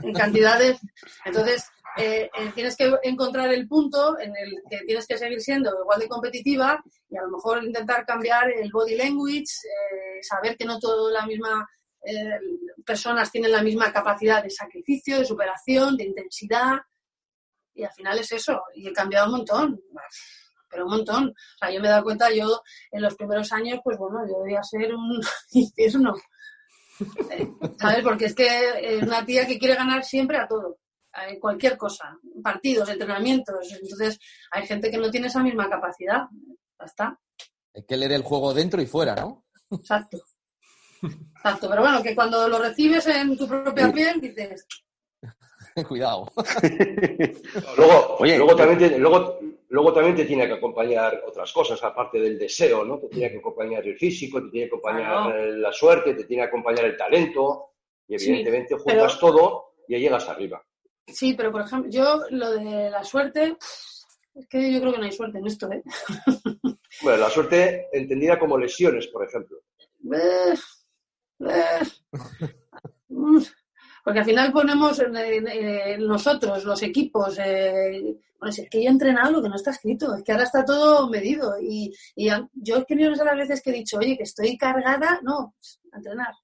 [0.03, 0.79] en cantidades.
[1.25, 1.65] Entonces
[1.97, 5.99] eh, eh, tienes que encontrar el punto en el que tienes que seguir siendo igual
[5.99, 10.79] de competitiva y a lo mejor intentar cambiar el body language, eh, saber que no
[10.79, 11.65] todas las mismas
[12.05, 12.39] eh,
[12.85, 16.79] personas tienen la misma capacidad de sacrificio, de superación, de intensidad.
[17.73, 18.61] Y al final es eso.
[18.73, 19.81] Y he cambiado un montón,
[20.75, 21.29] pero un montón.
[21.29, 22.61] O sea, yo me he dado cuenta, yo
[22.91, 26.13] en los primeros años, pues bueno, yo debía ser un infierno.
[27.31, 27.47] Eh,
[27.79, 28.03] ¿Sabes?
[28.03, 30.79] Porque es que es una tía que quiere ganar siempre a todo,
[31.13, 33.71] a cualquier cosa, partidos, entrenamientos.
[33.71, 34.19] Entonces,
[34.51, 36.23] hay gente que no tiene esa misma capacidad.
[36.77, 37.19] Ya está,
[37.73, 39.45] Hay que leer el juego dentro y fuera, ¿no?
[39.71, 40.17] exacto.
[41.01, 44.65] Exacto, pero bueno, que cuando lo recibes en tu propia piel dices,
[45.87, 46.31] Cuidado.
[47.77, 49.39] Luego, Oye, luego, también luego,
[49.75, 52.97] luego también te tiene que acompañar otras cosas, aparte del deseo, ¿no?
[52.97, 55.43] Te tiene que acompañar el físico, te tiene que acompañar Claro.
[55.43, 57.71] eh, la suerte, te tiene que acompañar el talento,
[58.07, 60.63] y Sí, evidentemente pero- juntas todo y ahí llegas arriba.
[61.07, 63.57] sí, pero por ejemplo, yo lo de la suerte,
[64.33, 65.83] es que yo creo que no hay suerte en esto, ¿eh?
[67.01, 69.57] Bueno, la suerte entendida como lesiones, por ejemplo.
[74.05, 75.01] Porque al final ponemos
[75.97, 79.71] nosotros, los equipos, eh, bueno, si es que yo he entrenado lo que no está
[79.71, 81.55] escrito, es que ahora está todo medido.
[81.59, 84.59] Y, y yo es que no sé las veces que he dicho, oye, que estoy
[84.59, 85.55] cargada, no,
[85.91, 86.35] a entrenar.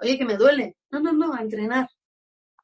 [0.00, 0.76] Oye, que me duele.
[0.90, 1.88] No, no, no, a entrenar.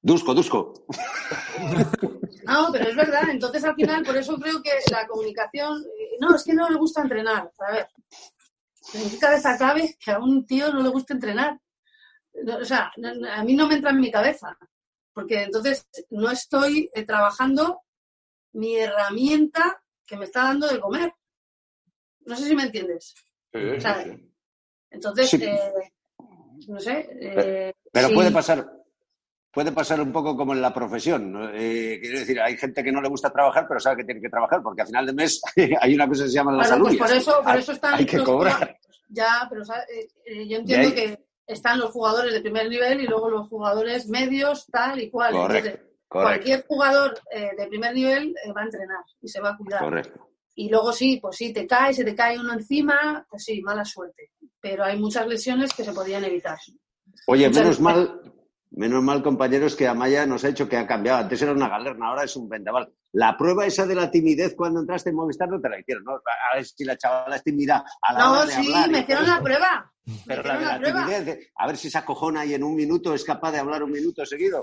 [0.03, 0.85] Dusco, Dusco.
[2.47, 3.23] No, pero es verdad.
[3.31, 5.83] Entonces, al final, por eso creo que la comunicación.
[5.99, 7.51] eh, No, es que no le gusta entrenar.
[7.59, 7.89] A ver,
[8.93, 11.59] ¿en qué cabeza cabe que a un tío no le gusta entrenar?
[12.43, 14.57] No, o sea, no- a mí no me entra en mi cabeza.
[15.13, 17.83] Porque entonces no estoy eh, trabajando
[18.55, 21.13] mi herramienta que me está dando de comer.
[22.27, 23.15] No sé si me entiendes.
[23.53, 24.31] Sí, sí.
[24.91, 25.39] Entonces, Sí.
[25.43, 25.93] eh,
[26.69, 27.09] no sé.
[27.21, 28.69] eh, Pero puede pasar,
[29.53, 31.31] puede pasar un poco como en la profesión.
[31.33, 31.49] ¿no?
[31.51, 34.29] Eh, quiero decir, hay gente que no le gusta trabajar, pero sabe que tiene que
[34.31, 35.41] trabajar, porque al final de mes
[35.81, 36.87] hay una cosa que se llama la Bueno, salud.
[36.87, 38.79] pues por eso, por hay, eso están hay que los cobrar.
[39.09, 44.09] Ya, pero yo entiendo que están los jugadores de primer nivel y luego los jugadores
[44.09, 45.33] medios, tal y cual.
[45.33, 49.51] Correcto, Entonces, cualquier jugador eh, de primer nivel eh, va a entrenar y se va
[49.51, 49.81] a cuidar.
[49.83, 50.29] Correcto.
[50.57, 53.85] Y luego sí, pues sí, te cae, se te cae uno encima, pues sí, mala
[53.85, 54.31] suerte.
[54.61, 56.59] Pero hay muchas lesiones que se podrían evitar.
[57.27, 58.21] Oye, Muchas- menos mal,
[58.71, 61.19] menos mal, compañeros, que Amaya nos ha dicho que ha cambiado.
[61.19, 62.93] Antes era una galerna, ahora es un vendaval.
[63.13, 66.13] La prueba esa de la timidez cuando entraste en Movistar no te la hicieron, ¿no?
[66.15, 68.91] A ver si la chavala es tímida a la No, hora de sí, hablar.
[68.91, 69.93] me hicieron la prueba.
[70.27, 73.53] Pero la hicieron de a ver si se acojona y en un minuto es capaz
[73.53, 74.61] de hablar un minuto seguido.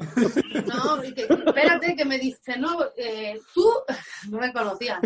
[0.68, 3.68] No, que- espérate, que me dice, no, eh, tú,
[4.30, 5.00] no me conocía.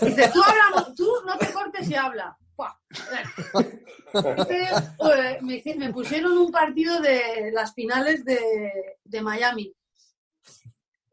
[0.00, 2.36] Dice, tú hablamos, tú no te cortes y habla.
[4.50, 8.38] Eh, me, me pusieron un partido de las finales de,
[9.04, 9.72] de Miami.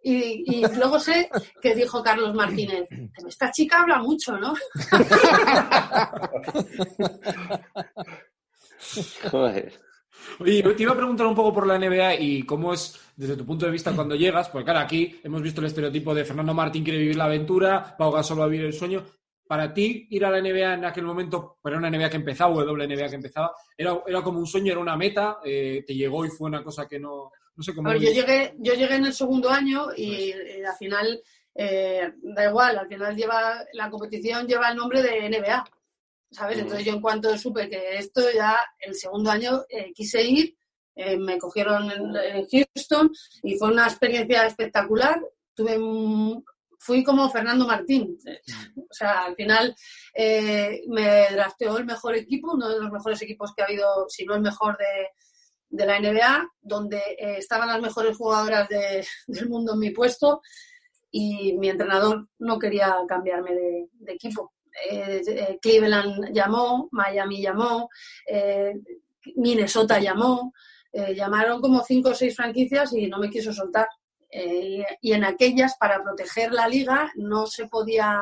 [0.02, 1.30] Y, y luego sé
[1.62, 2.88] que dijo Carlos Martínez,
[3.28, 4.54] esta chica habla mucho, ¿no?
[9.30, 9.74] Joder.
[10.40, 13.46] Oye, te iba a preguntar un poco por la NBA y cómo es, desde tu
[13.46, 16.84] punto de vista, cuando llegas, porque claro, aquí hemos visto el estereotipo de Fernando Martín
[16.84, 19.06] quiere vivir la aventura, Pau Gasol va a vivir el sueño.
[19.48, 22.54] Para ti, ir a la NBA en aquel momento, pero era una NBA que empezaba,
[22.54, 25.96] o doble NBA que empezaba, era, era como un sueño, era una meta, eh, te
[25.96, 27.90] llegó y fue una cosa que no, no sé cómo...
[27.90, 31.22] A ver, yo llegué, yo llegué en el segundo año y, eh, al final,
[31.54, 35.66] eh, da igual, al final lleva la competición lleva el nombre de NBA,
[36.32, 36.56] ¿sabes?
[36.56, 36.64] Ujú.
[36.64, 40.56] Entonces yo en cuanto supe que esto ya, el segundo año eh, quise ir,
[40.96, 43.12] eh, me cogieron en, en Houston
[43.44, 45.20] y fue una experiencia espectacular.
[45.54, 46.46] Tuve un-
[46.82, 48.18] fui como Fernando Martín.
[48.78, 49.76] O sea, al final
[50.16, 54.24] eh, me drafteó el mejor equipo, uno de los mejores equipos que ha habido, si
[54.26, 55.10] no el mejor de,
[55.70, 60.42] de la NBA, donde eh, estaban las mejores jugadoras de- del mundo en mi puesto
[61.12, 64.54] y mi entrenador no quería cambiarme de, equipo.
[64.90, 67.90] Eh, eh, Cleveland llamó, Miami llamó,
[69.36, 70.54] Minnesota llamó,
[71.16, 73.88] llamaron como cinco o seis franquicias y no me quiso soltar.
[74.32, 78.22] Y, en aquellas, para proteger la liga, no se podía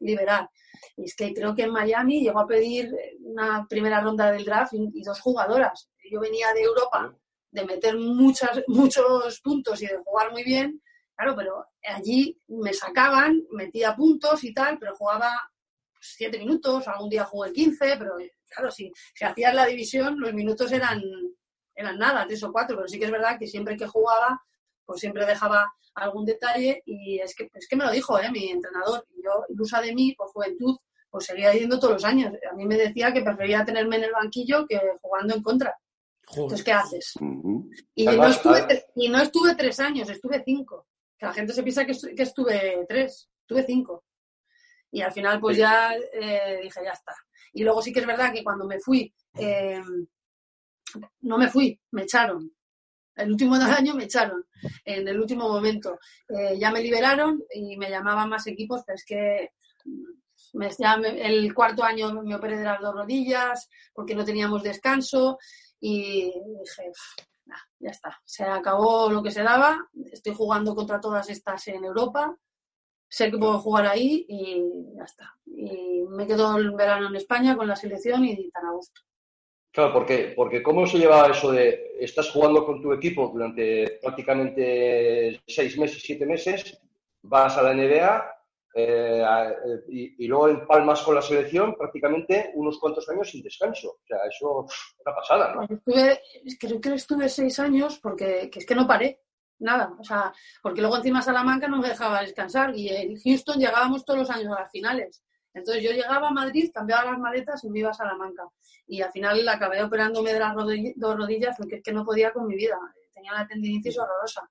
[0.00, 0.48] liberar.
[0.96, 4.72] Y es que creo que en Miami llegó a pedir una primera ronda del draft
[4.72, 5.90] y dos jugadoras.
[6.10, 7.14] Yo venía de Europa
[7.50, 10.82] de meter muchas, muchos puntos y de jugar muy bien,
[11.14, 15.30] claro, pero allí me sacaban, metía puntos y tal, pero jugaba
[16.00, 18.16] siete minutos, algún día jugué 15, pero
[18.48, 21.02] claro, si, si hacías la división, los minutos eran,
[21.74, 24.40] eran nada, tres o cuatro, pero sí que es verdad que siempre que jugaba,
[24.84, 28.30] pues siempre dejaba algún detalle y es que, es que me lo dijo ¿eh?
[28.30, 30.76] mi entrenador, y yo, ilusa de mí, por juventud,
[31.10, 32.32] pues seguía yendo todos los años.
[32.50, 35.76] A mí me decía que prefería tenerme en el banquillo que jugando en contra.
[36.26, 36.42] Joder.
[36.42, 37.14] Entonces, ¿qué haces?
[37.94, 40.86] Y, Además, no estuve, y no estuve tres años, estuve cinco.
[41.18, 44.04] Que la gente se piensa que, estu- que estuve tres, estuve cinco.
[44.90, 45.62] Y al final, pues Sí.
[45.62, 47.14] ya eh, dije, ya está.
[47.52, 49.80] Y luego sí que es verdad que cuando me fui, eh,
[51.20, 52.52] no me fui, me echaron.
[53.14, 54.44] El último año me echaron,
[54.84, 55.98] en el último momento.
[56.28, 59.50] Eh, ya me liberaron y me llamaban más equipos, pero es que
[59.84, 64.24] mm, me- ya me- el cuarto año me operé de las dos rodillas porque no
[64.24, 65.38] teníamos descanso
[65.88, 66.90] y dije,
[67.78, 68.20] ya está.
[68.24, 69.88] Se acabó lo que se daba.
[70.10, 72.36] Estoy jugando contra todas estas en Europa.
[73.08, 74.64] Sé que puedo jugar ahí y
[74.96, 75.32] ya está.
[75.46, 79.00] Y me quedo el verano en España con la selección y tan a gusto.
[79.70, 85.40] Claro, porque, porque ¿cómo se lleva eso de estás jugando con tu equipo durante prácticamente
[85.46, 86.80] seis meses, siete meses,
[87.22, 88.35] vas a la NBA
[88.78, 93.88] eh, eh, y, y luego empalmas con la selección prácticamente unos cuantos años sin descanso?
[93.88, 95.66] O sea, eso pff, una pasada, ¿no?
[95.66, 96.20] Pues estuve,
[96.60, 99.22] creo que estuve seis años porque que es que no paré.
[99.58, 99.96] Nada.
[99.98, 100.30] O sea,
[100.62, 104.54] porque luego encima Salamanca no me dejaba descansar y en Houston llegábamos todos los años
[104.54, 105.22] a las finales.
[105.54, 108.46] Entonces yo llegaba a Madrid, cambiaba las maletas y me iba a Salamanca.
[108.86, 112.46] Y al final acabé operándome de las dos rodillas porque es que no podía con
[112.46, 112.78] mi vida.
[113.14, 114.46] Tenía la tendinitis horrorosa.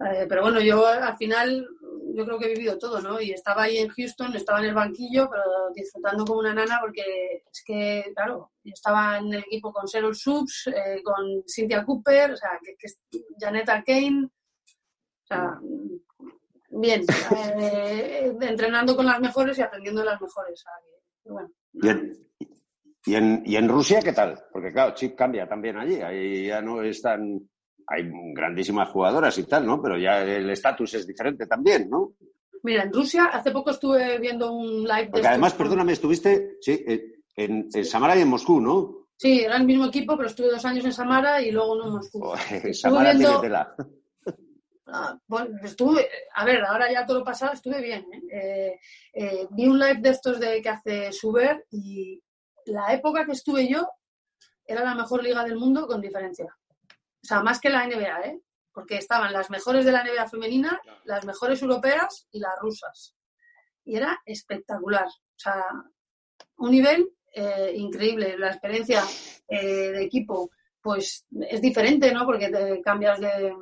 [0.00, 1.66] Eh, pero bueno, yo al final
[2.14, 3.20] yo creo que he vivido todo, ¿no?
[3.20, 5.42] Y estaba ahí en Houston, estaba en el banquillo, pero
[5.74, 10.14] disfrutando como una nana porque es que, claro, yo estaba en el equipo con Cheryl
[10.14, 13.00] Subs, eh, con Cynthia Cooper, o sea, que, que es
[13.38, 15.58] Janet o sea,
[16.70, 17.02] bien,
[17.58, 20.64] eh, entrenando con las mejores y aprendiendo de las mejores.
[21.24, 22.12] bueno, ¿Y en,
[23.06, 24.44] y, en, ¿Y en Rusia qué tal?
[24.52, 26.00] Porque claro, Chip cambia también allí.
[26.00, 27.48] Ahí ya no están.
[27.86, 29.80] Hay grandísimas jugadoras y tal, ¿no?
[29.82, 32.14] Pero ya el estatus es diferente también, ¿no?
[32.62, 36.56] Mira, en Rusia hace poco estuve viendo un live de Porque además, estos- perdóname, estuviste
[36.62, 36.82] sí,
[37.36, 39.08] en, Samara y en Moscú, ¿no?
[39.16, 41.92] Sí, era el mismo equipo, pero estuve dos años en Samara y luego uno en
[41.92, 42.20] Moscú.
[42.20, 43.74] Joder, Samara viendo- tiene tela.
[44.86, 48.04] Ah, bueno, estuve, a ver, ahora ya todo lo pasado, estuve bien.
[48.12, 48.22] ¿eh?
[48.32, 48.80] Eh,
[49.14, 52.22] eh, vi un live de estos de que hace Suber y
[52.66, 53.88] la época que estuve yo
[54.66, 56.54] era la mejor liga del mundo con diferencia.
[57.24, 58.40] O sea, más que la NBA, ¿eh?
[58.70, 63.16] Porque estaban las mejores de la NBA femenina, las mejores europeas y las rusas.
[63.82, 65.06] Y era espectacular.
[65.06, 65.64] O sea,
[66.58, 68.36] un nivel eh, increíble.
[68.36, 69.02] La experiencia
[69.48, 70.50] eh, de equipo,
[70.82, 72.26] pues es diferente, ¿no?
[72.26, 73.54] Porque te cambias de,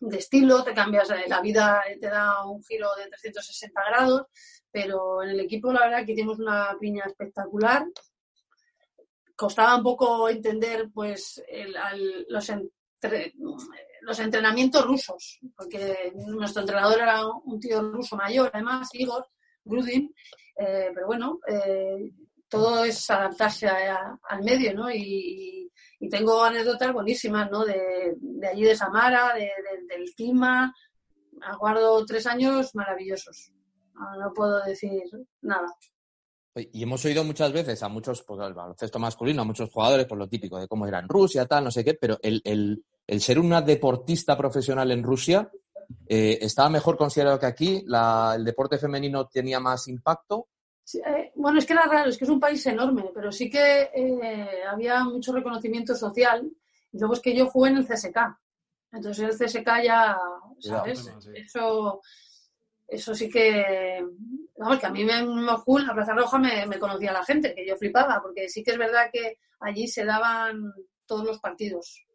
[0.00, 4.26] de estilo, te cambias, eh, la vida te da un giro de 360 grados,
[4.70, 7.84] pero en el equipo la verdad que tenemos una piña espectacular.
[9.42, 11.42] Costaba un poco entender pues
[12.28, 12.52] los,
[14.02, 19.26] los entrenamientos rusos, porque nuestro entrenador era un tío ruso mayor, además, Igor
[19.64, 20.14] Grudin,
[20.56, 22.08] eh, pero bueno, eh,
[22.48, 24.88] todo es adaptarse al medio, ¿no?
[24.92, 25.58] Y,
[26.08, 27.64] tengo anécdotas buenísimas, ¿no?
[27.64, 28.16] De,
[28.48, 30.72] allí de Samara, del clima.
[31.40, 33.52] Aguardo tres años maravillosos.
[33.94, 35.02] No, puedo decir
[35.40, 35.66] nada.
[36.54, 40.18] Y hemos oído muchas veces a muchos, pues al baloncesto masculino, a muchos jugadores, por
[40.18, 43.38] lo típico de cómo era en Rusia, tal, no sé qué, pero el, el, ser
[43.38, 45.50] una deportista profesional en Rusia
[46.06, 47.84] eh, estaba mejor considerado que aquí.
[48.34, 50.48] el deporte femenino tenía más impacto
[50.94, 53.90] eh, bueno, es que era raro, es que es un país enorme, pero sí que
[53.94, 56.50] eh, había mucho reconocimiento social.
[56.92, 58.16] Y luego es que yo jugué en el CSK.
[58.92, 60.18] Entonces el CSK ya,
[60.58, 61.10] ¿sabes?
[61.34, 62.02] Eso,
[62.86, 64.04] eso sí que,
[64.62, 67.54] vamos, que a mí me, en Moscú, la Plaza Roja, me, me conocía la gente,
[67.54, 70.72] que yo flipaba, porque sí que es verdad que allí se daban
[71.06, 72.06] todos los partidos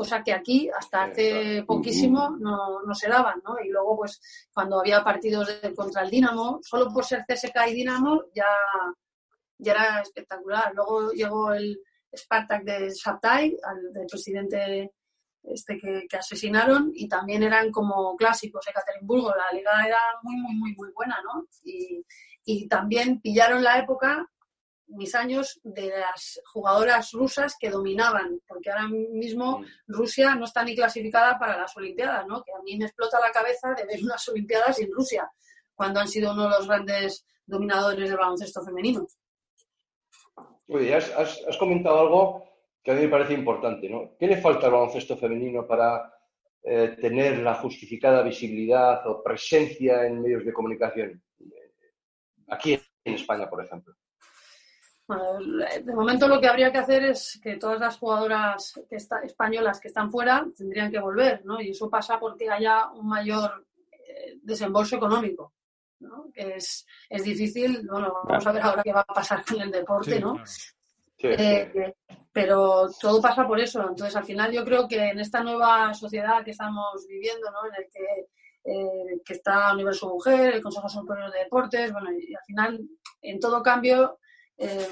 [0.00, 3.56] cosa que aquí hasta hace poquísimo no, no, se daban, ¿no?
[3.62, 4.18] Y luego, pues,
[4.50, 8.46] cuando había partidos contra el Dinamo, solo por ser CSK y Dinamo ya,
[9.58, 10.72] ya era espectacular.
[10.74, 11.82] Luego llegó el
[12.16, 14.90] Spartak de Shatay, al del presidente
[15.42, 19.34] este que, que, asesinaron, y también eran como clásicos de Ekaterimburgo.
[19.34, 21.46] La liga era muy, muy, muy, muy buena, ¿no?
[21.64, 22.04] Y,
[22.44, 24.28] y también pillaron la época
[24.90, 29.64] mis años de las jugadoras rusas que dominaban, porque ahora mismo mm.
[29.88, 32.42] Rusia no está ni clasificada para las Olimpiadas, ¿no?
[32.42, 35.30] Que a mí me explota la cabeza de ver unas Olimpiadas sin Rusia,
[35.74, 39.06] cuando han sido uno de los grandes dominadores del baloncesto femenino.
[40.68, 42.44] Oye, has, has, comentado algo
[42.82, 44.16] que a mí me parece importante, ¿no?
[44.18, 46.12] ¿Qué le falta al baloncesto femenino para
[46.62, 51.22] eh, tener la justificada visibilidad o presencia en medios de comunicación?
[52.48, 53.94] Aquí en España, por ejemplo.
[55.06, 55.40] Bueno,
[55.82, 59.88] de momento lo que habría que hacer es que todas las jugadoras que españolas que
[59.88, 61.60] están fuera tendrían que volver, ¿no?
[61.60, 65.52] Y eso pasa porque haya un mayor eh, desembolso económico,
[65.98, 66.30] ¿no?
[66.32, 69.72] Que es, es difícil, bueno, vamos a ver ahora qué va a pasar con el
[69.72, 70.36] deporte, ¿no?
[71.22, 71.94] Eh,
[72.32, 73.80] pero todo pasa por eso.
[73.80, 77.66] Entonces, al final yo creo que en esta nueva sociedad que estamos viviendo, ¿no?
[77.66, 78.28] En el que,
[78.64, 82.80] eh, que está Universo Mujer, el Consejo Superior de Deportes, bueno, y al final,
[83.22, 84.18] en todo cambio,
[84.56, 84.88] eh,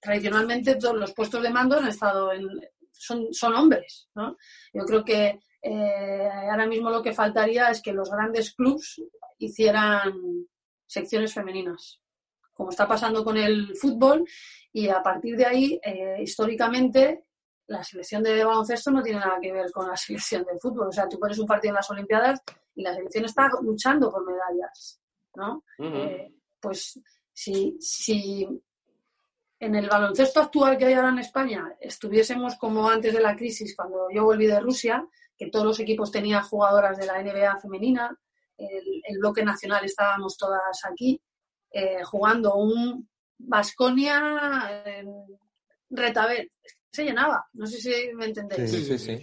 [0.00, 2.46] tradicionalmente todos los puestos de mando han estado en,
[2.92, 4.08] son, son hombres.
[4.14, 4.36] ¿no?
[4.72, 9.02] Yo creo que eh, ahora mismo lo que faltaría es que los grandes clubs
[9.38, 10.12] hicieran
[10.86, 12.00] secciones femeninas,
[12.58, 14.26] como está pasando con el fútbol,
[14.72, 17.26] y a partir de ahí, eh, históricamente,
[17.68, 20.88] la selección de baloncesto no tiene nada que ver con la selección de fútbol.
[20.88, 22.40] O sea, tú pones un partido en las Olimpiadas
[22.74, 25.00] y la selección está luchando por medallas,
[25.36, 25.62] ¿no?
[26.60, 27.00] pues
[27.32, 28.48] si, si
[29.60, 33.76] en el baloncesto actual que hay ahora en España estuviésemos como antes de la crisis,
[33.76, 38.18] cuando yo volví de Rusia, que todos los equipos tenían jugadoras de la NBA femenina,
[38.58, 41.20] el, bloque nacional estábamos todas aquí,
[41.70, 44.82] eh, jugando un Basconia
[45.90, 46.50] Retabet,
[46.90, 48.70] se llenaba, no sé si me entendéis.
[48.70, 49.20] Sí, sí, sí.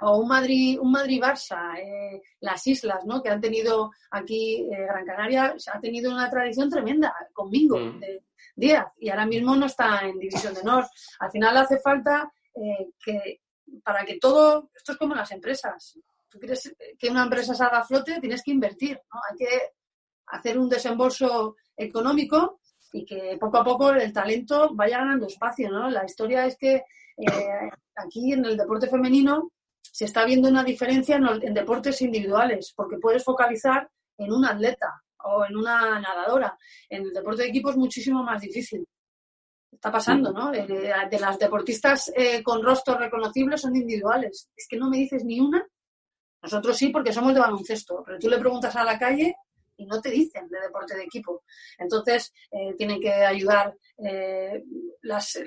[0.00, 3.22] O un Madrid, un Madrid Barça, eh, las islas, ¿no?
[3.22, 7.98] Que han tenido aquí eh, Gran Canaria, ha tenido una tradición tremenda conmigo mm.
[7.98, 8.22] de
[8.54, 10.86] Díaz y ahora mismo no está en división de honor.
[11.18, 13.40] Al final hace falta eh, que
[13.82, 15.98] para que todo esto es como las empresas.
[16.28, 19.20] Tú quieres que una empresa salga a flote, tienes que invertir, ¿no?
[19.28, 19.77] Hay que
[20.30, 22.60] hacer un desembolso económico
[22.92, 25.90] y que poco a poco el talento vaya ganando espacio, ¿no?
[25.90, 26.74] La historia es que
[27.16, 29.50] eh, aquí en el deporte femenino
[29.82, 35.44] se está viendo una diferencia en, deportes individuales, porque puedes focalizar en un atleta o
[35.44, 36.56] en una nadadora.
[36.88, 38.86] En el deporte de equipo es muchísimo más difícil.
[39.70, 40.50] Está pasando, ¿no?
[40.50, 44.48] De, las deportistas eh, con rostros reconocibles son individuales.
[44.56, 45.66] Es que no me dices ni una.
[46.42, 49.36] Nosotros sí, porque somos de baloncesto, pero tú le preguntas a la calle
[49.78, 51.44] y no te dicen de deporte de equipo.
[51.78, 54.62] Entonces, eh, tienen que ayudar eh,
[55.00, 55.38] los,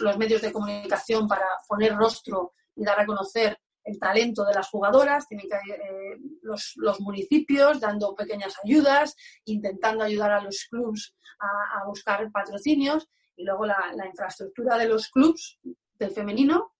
[0.00, 4.68] los, medios de comunicación para poner rostro y dar a conocer el talento de las
[4.68, 9.16] jugadoras, tienen que eh, los, los, municipios dando pequeñas ayudas,
[9.46, 15.58] intentando ayudar a los clubs a, buscar patrocinios y luego la, infraestructura de los clubs
[15.94, 16.74] del femenino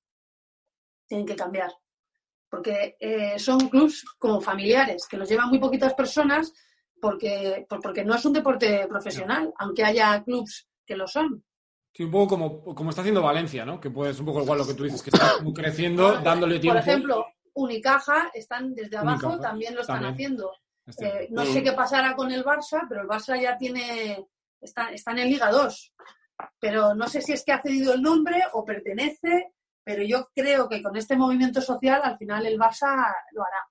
[1.07, 1.73] tienen que cambiar.
[2.51, 6.53] Porque eh, son clubs como familiares, que los llevan muy poquitas personas
[7.01, 11.45] porque, porque no es un deporte profesional, aunque haya clubs que lo son.
[11.93, 13.81] Sí, un poco como, como está haciendo Valencia, ¿no?
[13.81, 16.81] Que puede ser un poco igual lo que tú dices, que está creciendo, dándole tiempo.
[16.81, 20.53] Por ejemplo, Unicaja están desde abajo, también lo están haciendo.
[20.99, 24.25] Eh, no sé qué pasará con el Barça, pero el Barça ya tiene,
[24.61, 25.95] está, está en el Liga 2.
[26.59, 29.53] Pero no sé si es que ha cedido el nombre o pertenece,
[29.85, 33.69] pero yo creo que con este movimiento social al final el Barça lo hará.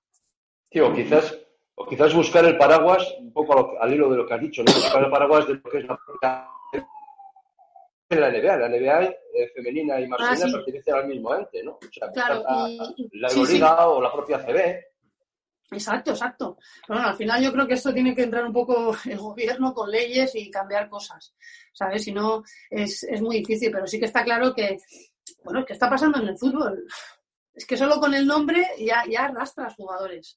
[0.70, 1.36] Sí, o quizás,
[1.80, 4.72] o quizás buscar el paraguas, un poco al hilo de lo que has dicho, ¿no?
[4.72, 5.98] buscar el paraguas de lo que es la
[8.10, 11.74] la NBA, la NBA eh, femenina y masculina ah, pertenecen al mismo ente, ¿no?
[11.74, 12.42] O sea, claro,
[13.12, 14.84] la Euroliga o la propia CB.
[15.70, 16.58] Exacto, exacto.
[16.88, 19.88] Bueno, al final yo creo que esto tiene que entrar un poco el gobierno con
[19.88, 21.36] leyes y cambiar cosas,
[21.72, 22.02] ¿sabes?
[22.02, 24.78] Si no, es, es muy difícil, pero sí que está claro que,
[25.44, 26.84] bueno, ¿qué está pasando en el fútbol?
[27.54, 30.36] Es que solo con el nombre ya, ya arrastras jugadores.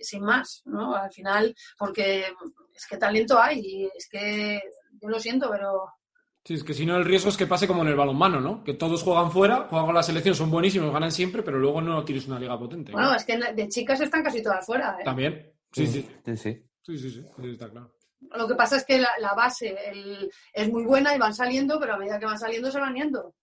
[0.00, 0.94] Sin más, ¿no?
[0.94, 2.24] Al final, porque
[2.74, 4.60] es que talento hay y es que
[5.00, 5.92] yo lo siento, pero
[6.48, 8.64] Sí, es que si no el riesgo es que pase como en el balonmano, ¿no?
[8.64, 12.02] Que todos juegan fuera, juegan con la selección, son buenísimos, ganan siempre, pero luego no
[12.06, 12.90] tienes una liga potente.
[12.90, 15.04] Bueno, es que de chicas están casi todas fuera, ¿eh?
[15.04, 16.08] También, sí, sí.
[16.24, 16.64] Sí, sí.
[16.80, 17.92] Sí, sí, sí, está claro.
[18.34, 19.76] Lo que pasa es que la, base
[20.54, 23.34] es muy buena y van saliendo, pero a medida que van saliendo se van yendo.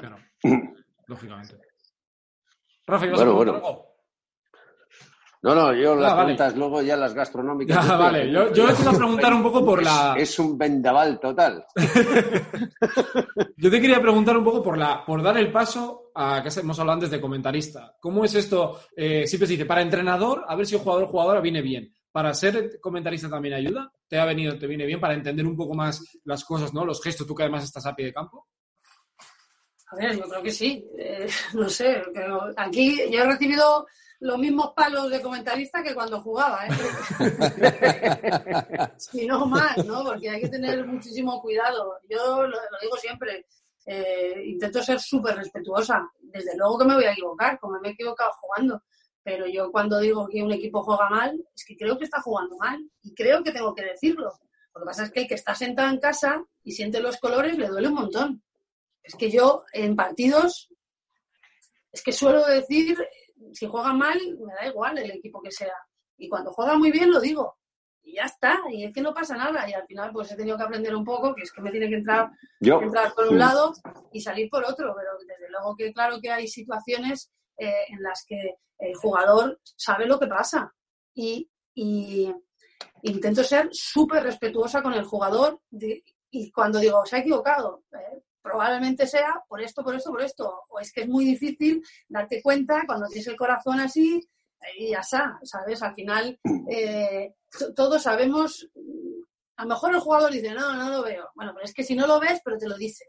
[0.00, 0.16] Claro,
[1.06, 1.58] lógicamente.
[2.86, 3.54] Rafa, ¿ibas bueno, a bueno.
[3.56, 3.91] algo?
[5.42, 7.76] No, no, yo las ah, preguntas luego ya las gastronómicas.
[7.92, 10.14] Ah, vale, yo, yo te iba a preguntar un poco por la.
[10.16, 11.66] Es un vendaval total.
[13.56, 16.78] yo te quería preguntar un poco por la, por dar el paso a que hemos
[16.78, 17.96] hablado antes de comentarista.
[18.00, 18.82] ¿Cómo es esto?
[18.96, 21.92] Eh, siempre se dice, para entrenador, a ver si el jugador o jugadora viene bien.
[22.12, 23.90] ¿Para ser comentarista también ayuda?
[24.06, 26.84] ¿Te ha venido, te viene bien para entender un poco más las cosas, ¿no?
[26.84, 28.46] Los gestos, tú que además estás a pie de campo.
[29.88, 30.86] A ver, yo creo que sí.
[30.96, 32.00] Eh, no sé,
[32.56, 33.86] aquí yo he recibido
[34.22, 36.70] los mismos palos de comentarista que cuando jugaba, ¿eh?
[38.96, 40.04] si no más, ¿no?
[40.04, 41.98] Porque hay que tener muchísimo cuidado.
[42.08, 43.46] Yo lo, digo siempre,
[43.84, 46.08] eh, intento ser súper respetuosa.
[46.20, 48.84] Desde luego que me voy a equivocar, como me he equivocado jugando.
[49.24, 52.56] Pero yo cuando digo que un equipo juega mal, es que creo que está jugando
[52.58, 52.78] mal.
[53.02, 54.38] Y creo que tengo que decirlo.
[54.72, 57.58] Lo que pasa es que el que está sentado en casa y siente los colores
[57.58, 58.44] le duele un montón.
[59.02, 60.68] Es que yo en partidos,
[61.90, 62.96] es que suelo decir
[63.52, 65.76] si juega mal, me da igual el equipo que sea.
[66.16, 67.58] Y cuando juega muy bien, lo digo.
[68.04, 69.68] Y ya está, y es que no pasa nada.
[69.68, 71.88] Y al final, pues he tenido que aprender un poco, que es que me tiene
[71.88, 72.30] que entrar,
[72.60, 73.72] entrar por un lado
[74.12, 74.94] y salir por otro.
[74.96, 80.06] Pero desde luego que claro que hay situaciones eh, en las que el jugador sabe
[80.06, 80.72] lo que pasa.
[81.14, 81.48] Y,
[83.04, 85.60] intento ser súper respetuosa con el jugador.
[86.30, 90.64] y cuando digo, se ha equivocado, eh, probablemente sea por esto, por esto, por esto.
[90.68, 94.20] O es que es muy difícil darte cuenta cuando tienes el corazón así
[94.76, 95.82] y ya está, ¿sabes?
[95.82, 96.38] Al final
[96.70, 97.34] eh,
[97.74, 98.68] todos sabemos,
[99.56, 101.30] a lo mejor el jugador dice, no, no lo veo.
[101.34, 103.06] Bueno, pero es que si no lo ves, pero te lo dice.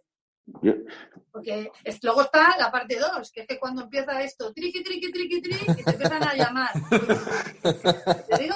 [1.32, 1.72] Porque
[2.02, 5.72] luego está la parte 2, que es que cuando empieza esto, triqui, triqui, triqui, triqui,
[5.72, 6.72] y te empiezan a llamar.
[8.30, 8.56] ¿Te digo?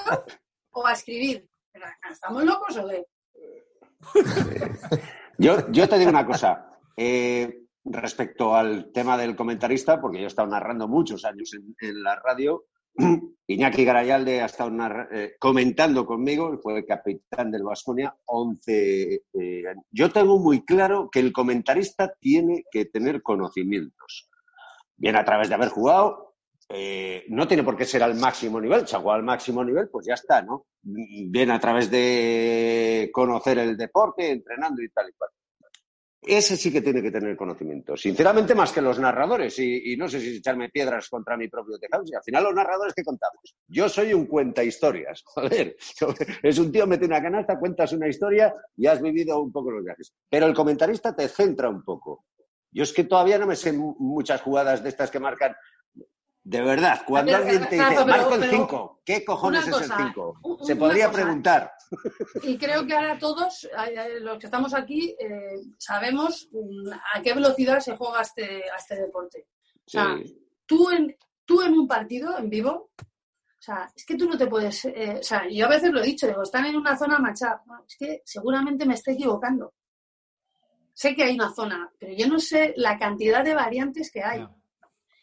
[0.72, 1.48] O a escribir.
[2.12, 3.06] ¿Estamos locos o qué?
[5.38, 6.72] Yo, yo te digo una cosa.
[6.96, 12.16] Eh, respecto al tema del comentarista, porque yo he estado narrando muchos años en, la
[12.16, 12.66] radio,
[13.48, 14.72] Iñaki Garayalde ha estado
[15.12, 19.64] eh, comentando conmigo, fue capitán del Vasconia 11 eh.
[19.92, 24.30] Yo tengo muy claro que el comentarista tiene que tener conocimientos,
[24.98, 26.27] bien a través de haber jugado,
[26.70, 30.06] no tiene por qué ser al máximo nivel, si ha jugado al máximo nivel, pues
[30.06, 30.68] ya está, ¿no?
[30.82, 35.30] Bien a través de conocer el deporte, entrenando y tal y cual
[36.28, 37.96] ese sí que tiene que tener conocimiento.
[37.96, 39.58] Sinceramente, más que los narradores.
[39.60, 42.06] Y, no sé si echarme piedras contra mi propio tejado.
[42.06, 43.56] Si al final, los narradores, ¿qué contamos?
[43.68, 45.24] Yo soy un cuenta historias.
[45.26, 45.78] Joder,
[46.44, 49.84] es un tío, mete una canasta, cuentas una historia y has vivido un poco los
[49.84, 50.14] viajes.
[50.30, 52.26] Pero el comentarista te centra un poco.
[52.72, 55.56] Yo es que todavía no me sé muchas jugadas de estas que marcan
[56.48, 60.60] de verdad, cuando alguien te dice, marco el 5, ¿qué cojones es el 5?
[60.62, 61.74] Se podría preguntar.
[62.42, 63.68] Y creo que ahora todos,
[64.22, 68.96] los que estamos aquí, eh, sabemos mm, a qué velocidad se juega este, a este
[68.96, 69.48] deporte.
[69.76, 70.16] O sea,
[70.66, 74.48] tú, en, tú en un partido, en vivo, o sea, es que tú no te
[74.48, 74.86] puedes...
[74.86, 77.62] Eh, o sea, yo a veces lo he dicho, digo, están en una zona machada.
[77.86, 79.74] es que seguramente me estoy equivocando.
[80.94, 84.48] Sé que hay una zona, pero yo no sé la cantidad de variantes que hay.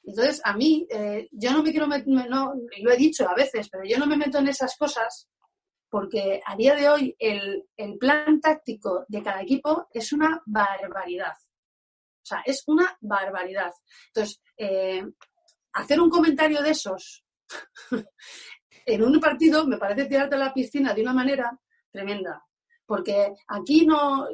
[0.07, 3.69] Entonces, a mí, eh, yo no me quiero meter, no, lo he dicho a veces,
[3.71, 5.29] pero yo no me meto en esas cosas
[5.89, 7.69] porque a día de hoy el,
[8.01, 11.35] plan táctico de cada equipo es una barbaridad.
[11.37, 13.73] O sea, es una barbaridad.
[14.09, 15.05] Entonces, eh,
[15.73, 17.25] hacer un comentario de esos
[18.87, 21.57] en un partido me parece tirarte a la piscina de una manera
[21.93, 22.45] tremenda.
[22.87, 24.27] Porque aquí no,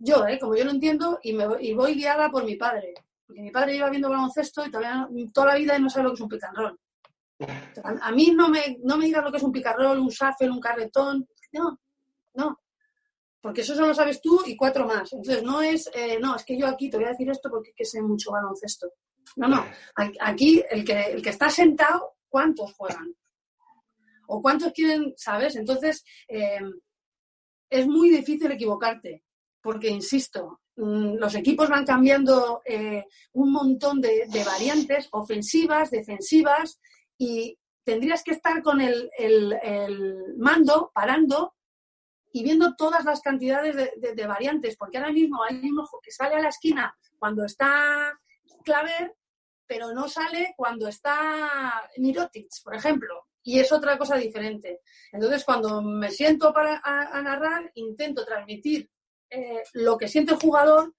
[0.00, 2.92] yo, eh, como yo lo entiendo, y, me, y voy guiada por mi padre.
[3.26, 6.36] Porque mi padre lleva viendo baloncesto y todavía toda la vida no sabe lo que
[6.36, 6.78] es un roll.
[7.84, 10.50] A, a mí no me, no me digas lo que es un roll, un shuffle,
[10.50, 11.28] un carretón.
[11.52, 11.78] No,
[12.34, 12.58] no.
[13.42, 15.12] Porque eso solo sabes tú y cuatro más.
[15.12, 17.70] Entonces, no es, eh, no, es que yo aquí te voy a decir esto porque
[17.70, 18.92] es que sé mucho baloncesto.
[19.36, 19.66] No, no.
[20.20, 23.14] Aquí, el que, el que está sentado, ¿cuántos juegan?
[24.28, 25.56] ¿O cuántos quieren, sabes?
[25.56, 26.60] Entonces, eh,
[27.68, 29.24] es muy difícil equivocarte.
[29.60, 36.80] Porque, insisto, los equipos van cambiando eh, un montón de, variantes ofensivas, defensivas,
[37.18, 39.10] y tendrías que estar con el,
[40.38, 41.54] mando parando
[42.32, 46.36] y viendo todas las cantidades de, variantes, porque ahora mismo hay un ojo que sale
[46.36, 48.18] a la esquina cuando está
[48.64, 49.14] Claver,
[49.66, 54.80] pero no sale cuando está Mirotic, por ejemplo, y es otra cosa diferente.
[55.10, 56.80] Entonces, cuando me siento para
[57.22, 58.88] narrar, intento transmitir
[59.32, 60.92] eh, lo que siente el jugador.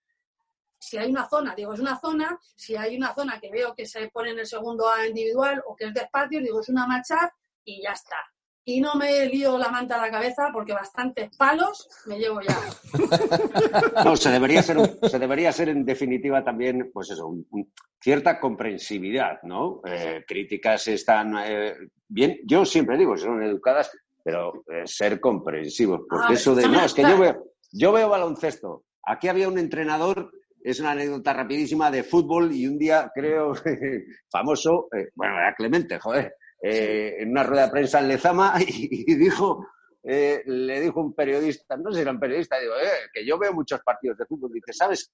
[0.79, 2.37] Si hay una zona, digo, es una zona.
[2.55, 5.75] Si hay una zona que veo que se pone en el segundo A individual o
[5.75, 7.31] que es de espacio, digo, es una matchup
[7.63, 8.17] y ya está.
[8.65, 12.57] Y no me lío la manta a la cabeza porque bastantes palos me llevo ya.
[14.05, 14.77] No, se debería ser,
[15.09, 17.71] se debería ser en definitiva también, pues eso, un- un-
[18.01, 19.81] cierta comprensividad, ¿no?
[19.85, 21.75] Eh, críticas están eh,
[22.07, 23.91] bien, yo siempre digo, son educadas,
[24.23, 27.43] pero eh, ser comprensivos, porque Ah, eso de, no, es que yo veo,
[27.73, 28.85] yo veo baloncesto.
[29.03, 30.31] Aquí había un entrenador,
[30.63, 33.53] es una anécdota rapidísima de fútbol y un día, creo,
[34.31, 39.03] famoso, eh, bueno, era Clemente, joder, eh, en una rueda de prensa en Lezama y,
[39.11, 39.67] y dijo,
[40.05, 43.39] eh, le dijo un periodista, no sé si era un periodista, digo, eh, que yo
[43.39, 44.51] veo muchos partidos de fútbol.
[44.51, 45.11] Dice, ¿sabes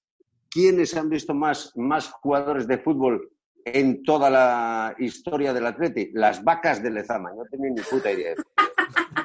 [0.50, 3.30] quiénes han visto más, más jugadores de fútbol
[3.66, 6.10] en toda la historia del Atleti?
[6.14, 7.32] Las vacas de Lezama.
[7.34, 8.34] No tenía ni puta idea.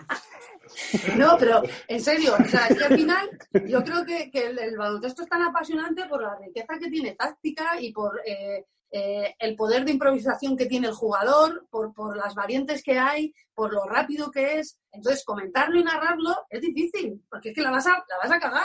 [1.16, 3.31] No, pero en serio, o sea, es que al final
[3.66, 7.12] yo creo que, que el, el baloncesto es tan apasionante por la riqueza que tiene
[7.12, 8.64] táctica y por eh,
[8.97, 13.35] eh, el poder de improvisación que tiene el jugador, por, por las variantes que hay,
[13.53, 14.79] por lo rápido que es.
[14.93, 18.39] Entonces, comentarlo y narrarlo es difícil, porque es que la vas a, la vas a
[18.39, 18.62] cagar.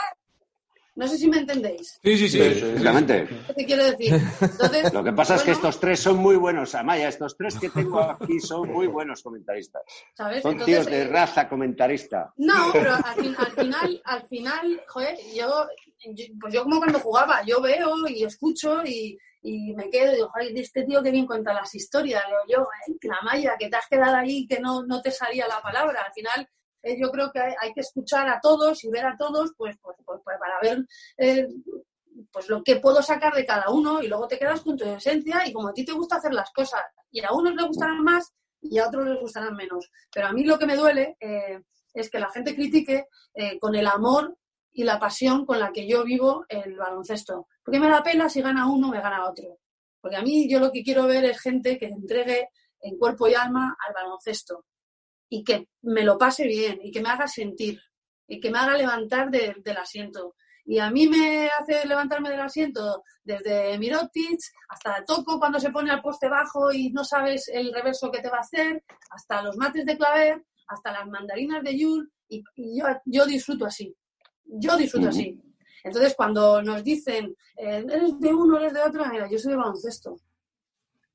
[1.00, 1.98] No sé si me entendéis.
[2.02, 2.38] Sí, sí, sí.
[2.38, 3.26] Sí, sí, Exactamente.
[3.46, 4.20] ¿Qué te quiero decir?
[4.40, 7.08] Entonces, Lo que pasa es que estos tres son muy buenos, Amaya.
[7.08, 9.82] Estos tres que tengo aquí son muy buenos comentaristas.
[10.14, 10.42] ¿sabes?
[10.42, 12.32] Son Entonces, tíos de eh, raza comentarista.
[12.36, 15.66] No, pero al, fin- al final, al final, joder, yo,
[16.14, 20.16] yo- pues yo como cuando jugaba, yo veo y escucho y, y me quedo y
[20.16, 22.22] digo, joder, este tío que bien cuenta las historias.
[22.26, 25.48] Digo, yo, eh, la malla, que te has quedado ahí que no, no te salía
[25.48, 26.02] la palabra.
[26.06, 26.46] Al final,
[26.82, 29.96] yo creo que hay, hay que escuchar a todos y ver a todos, pues, pues,
[30.04, 30.86] pues, pues para ver
[31.18, 31.46] eh,
[32.32, 35.46] pues lo que puedo sacar de cada uno y luego te quedas con tu esencia
[35.46, 38.32] y como a ti te gusta hacer las cosas y a unos les gustarán más
[38.60, 39.90] y a otros les gustarán menos.
[40.12, 41.62] Pero a mí lo que me duele eh,
[41.94, 44.36] es que la gente critique eh, con el amor
[44.72, 47.48] y la pasión con la que yo vivo el baloncesto.
[47.64, 49.58] Porque me da pena si gana uno, me gana otro.
[50.00, 52.48] Porque a mí yo lo que quiero ver es gente que entregue
[52.80, 54.64] en cuerpo y alma al baloncesto
[55.30, 57.80] y que me lo pase bien y que me haga sentir
[58.26, 60.34] y que me haga levantar de- del asiento.
[60.66, 65.90] Y a mí me hace levantarme del asiento desde Mirotic hasta Toco cuando se pone
[65.90, 69.56] al poste bajo y no sabes el reverso que te va a hacer, hasta los
[69.56, 73.96] mates de claver, hasta las mandarinas de Yul, y, y yo, yo disfruto así.
[74.44, 75.40] Yo disfruto así.
[75.82, 79.56] Entonces, cuando nos dicen, eh, eres de uno, eres de otro, mira, yo soy de
[79.56, 80.20] baloncesto.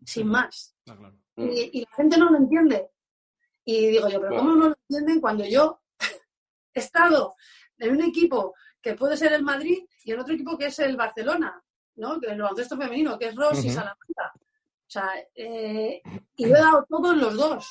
[0.04, 0.76] Sin más.
[0.88, 1.16] Ah, claro.
[1.38, 2.90] Y, y la gente no lo entiende.
[3.66, 5.82] Y digo yo, pero ¿cómo no lo entienden cuando yo
[6.74, 7.36] he estado
[7.80, 10.96] en un equipo que puede ser el Madrid y en otro equipo que es el
[10.96, 11.62] Barcelona,
[11.96, 12.20] ¿no?
[12.20, 13.76] Que el baloncesto femenino, que es Ross y Ujú.
[13.76, 14.34] Salamanca.
[14.36, 16.02] O sea, eh,
[16.36, 17.68] y lo he dado todo en los dos.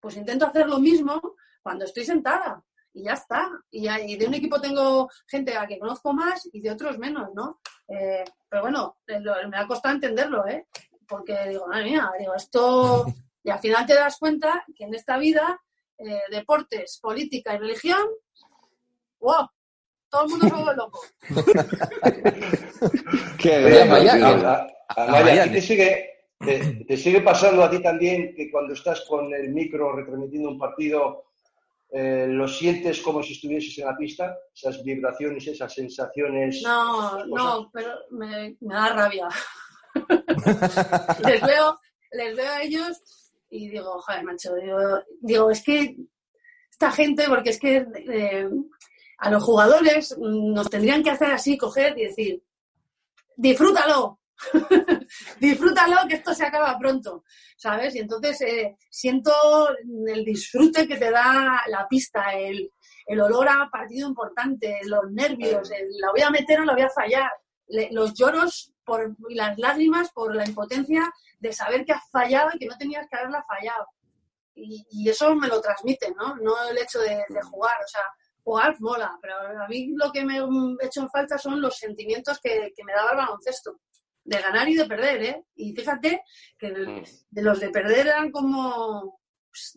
[0.00, 1.20] Pues intento hacer lo mismo
[1.62, 2.64] cuando estoy sentada.
[2.94, 3.50] Y ya está.
[3.70, 7.60] Y, de un equipo tengo gente a que conozco más y de otros menos, ¿no?
[7.88, 10.66] Eh, pero bueno, eh, me ha costado entenderlo, ¿eh?
[11.06, 13.06] Porque digo, madre mía, digo, esto...
[13.44, 15.60] Y al final te das cuenta que en esta vida,
[15.98, 18.02] eh, deportes, política y religión,
[19.20, 19.48] ¡wow!
[20.08, 21.00] Todo el mundo se vuelve loco.
[23.38, 24.46] Qué bien, Amaya, qué A- bien.
[24.46, 24.66] a- a-
[25.04, 28.74] Amaya, Amaya, ¿a ti te sigue, te, te sigue pasando a ti también que cuando
[28.74, 31.24] estás con el micro retransmitiendo un partido,
[31.90, 34.36] eh, lo sientes como si estuvieses en la pista?
[34.54, 36.60] Esas vibraciones, esas sensaciones.
[36.62, 39.28] No, no, pero me, me da rabia.
[41.24, 41.80] les, veo,
[42.12, 43.21] les veo a ellos
[43.52, 44.54] y digo, joder, macho,
[45.20, 45.94] digo, es que
[46.70, 48.48] esta gente, porque es que eh,
[49.18, 52.42] a los jugadores mm, nos tendrían que hacer así, coger y decir,
[53.36, 54.20] disfrútalo,
[55.38, 57.24] disfrútalo que esto se acaba pronto,
[57.58, 57.94] ¿sabes?
[57.94, 59.32] Y entonces eh, siento
[60.06, 62.70] el disfrute que te da la pista, el,
[63.20, 66.88] olor a partido importante, los nervios, el, la voy a meter o la voy a
[66.88, 67.30] fallar,
[67.90, 72.58] los lloros por, y las lágrimas por la impotencia de saber que has fallado y
[72.58, 73.86] que no tenías que haberla fallado.
[74.54, 76.36] Y, y eso me lo transmite, ¿no?
[76.36, 78.02] No el hecho de, de jugar, o sea,
[78.44, 82.38] jugar mola, pero a mí lo que me he hecho en falta son los sentimientos
[82.42, 83.80] que, que me daba el baloncesto,
[84.24, 85.44] de ganar y de perder, ¿eh?
[85.54, 86.22] Y fíjate
[86.58, 89.72] que el- de los de perder eran como pues,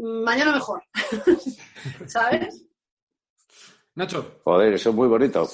[0.00, 0.82] mañana mejor,
[2.06, 2.64] ¿sabes?
[3.94, 5.48] Nacho, Joder, eso es muy bonito.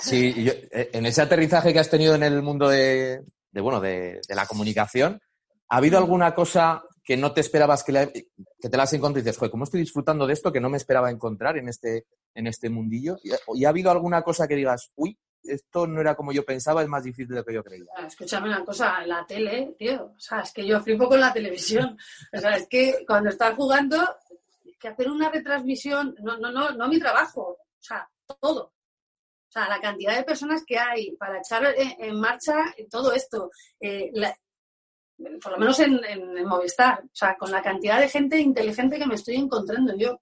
[0.00, 3.60] Sí, y yo- eh, en ese aterrizaje que has tenido en el mundo de, de,
[3.60, 5.20] bueno, de, de la comunicación,
[5.68, 9.20] ¿ha habido alguna cosa que no te esperabas que, la- que te la has encontrado
[9.20, 12.06] y dices, joder, ¿cómo estoy disfrutando de esto que no me esperaba encontrar en este,
[12.34, 13.16] en este mundillo?
[13.22, 13.30] ¿Y,
[13.60, 16.88] y ha habido alguna cosa que digas, uy, esto no era como yo pensaba, es
[16.88, 17.86] más difícil de lo que yo creía?
[17.96, 21.32] Ah, Escúchame una cosa, la tele, tío, o sea, es que yo flipo con la
[21.32, 21.96] televisión.
[22.32, 23.96] O sea, es que cuando estás jugando,
[24.78, 28.08] que hacer una retransmisión, no, no, no, no mi trabajo, o sea,
[28.40, 28.72] todo.
[29.50, 32.54] O sea, la cantidad de personas que hay para echar en, en marcha
[32.88, 34.12] todo esto, eh,
[35.42, 39.06] por lo menos en, en- Movistar, o sea, con la cantidad de gente inteligente que
[39.06, 40.20] me estoy encontrando yo.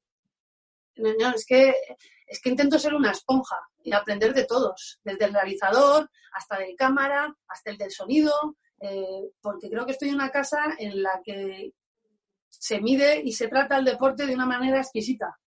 [0.96, 1.74] No, es que
[2.26, 6.74] es que intento ser una esponja y aprender de todos, desde el realizador hasta el
[6.74, 11.20] cámara, hasta el del sonido, eh, porque creo que estoy en una casa en la
[11.22, 11.72] que
[12.48, 15.38] se mide y se trata el deporte de una manera exquisita.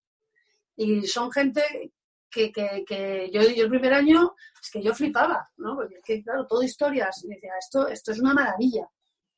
[0.75, 1.91] Y son gente
[2.31, 5.75] que, que- que yo, yo el primer año es que yo flipaba, ¿no?
[5.75, 7.23] Porque es que, claro, todo historias.
[7.23, 8.87] Y decía, esto, esto es una maravilla,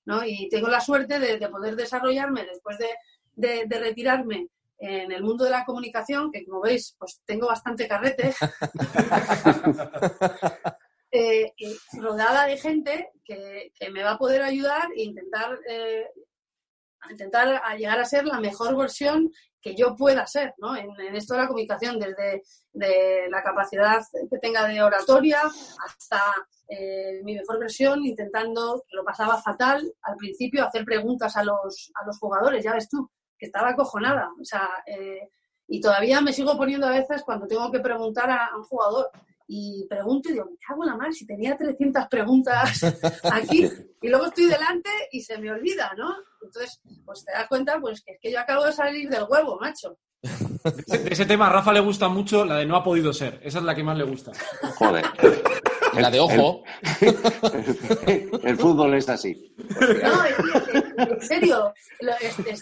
[0.06, 0.24] ¿no?
[0.26, 2.90] Y tengo la suerte de, de poder desarrollarme después de,
[3.36, 4.48] de- de retirarme
[4.80, 8.34] en el mundo de la comunicación, que como veis, pues tengo bastante carrete,
[11.12, 16.08] eh, y rodeada de gente que, que me va a poder ayudar e intentar, eh,
[17.08, 19.32] a intentar a llegar a ser la mejor versión
[19.62, 20.76] que yo pueda ser, ¿no?
[20.76, 22.44] En, en esto de la comunicación, desde
[22.74, 25.42] de la capacidad que tenga de oratoria
[25.86, 26.22] hasta
[26.68, 31.92] eh, mi mejor versión, intentando, que lo pasaba fatal al principio, hacer preguntas a los,
[31.94, 34.30] a los jugadores, ya ves tú, que estaba acojonada.
[34.42, 35.30] O sea, eh,
[35.68, 39.10] y todavía me sigo poniendo a veces cuando tengo que preguntar a, a un jugador
[39.48, 42.84] y pregunto y digo, me cago en la mar, si tenía 300 preguntas
[43.32, 43.70] aquí
[44.02, 46.16] y luego estoy delante y se me olvida, ¿no?
[46.46, 49.58] Entonces, pues te das cuenta, pues que es que yo acabo de salir del huevo,
[49.60, 49.98] macho.
[50.22, 53.40] ese, de ese tema a Rafa le gusta mucho la de no ha podido ser.
[53.44, 54.32] Esa es la que más le gusta.
[54.78, 55.06] Joder.
[56.00, 56.64] La de ojo,
[58.44, 59.54] El fútbol es así.
[59.58, 61.74] No, es que, en serio,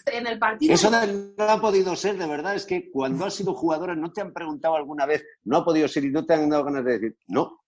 [0.08, 0.74] en el partido...
[0.74, 4.12] Eso de no ha podido ser, de verdad, es que cuando has sido jugadora no
[4.12, 6.84] te han preguntado alguna vez, no ha podido ser y no te han dado ganas
[6.84, 7.61] de decir, no.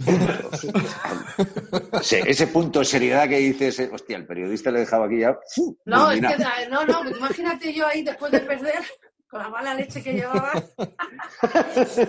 [1.92, 5.20] Y ese, ese punto de seriedad que dices, eh, hostia, el periodista le dejaba aquí
[5.20, 5.38] ya.
[5.84, 6.36] No, es que,
[6.70, 8.82] no, no, pues imagínate yo ahí después de perder,
[9.28, 10.52] con la mala leche que llevaba.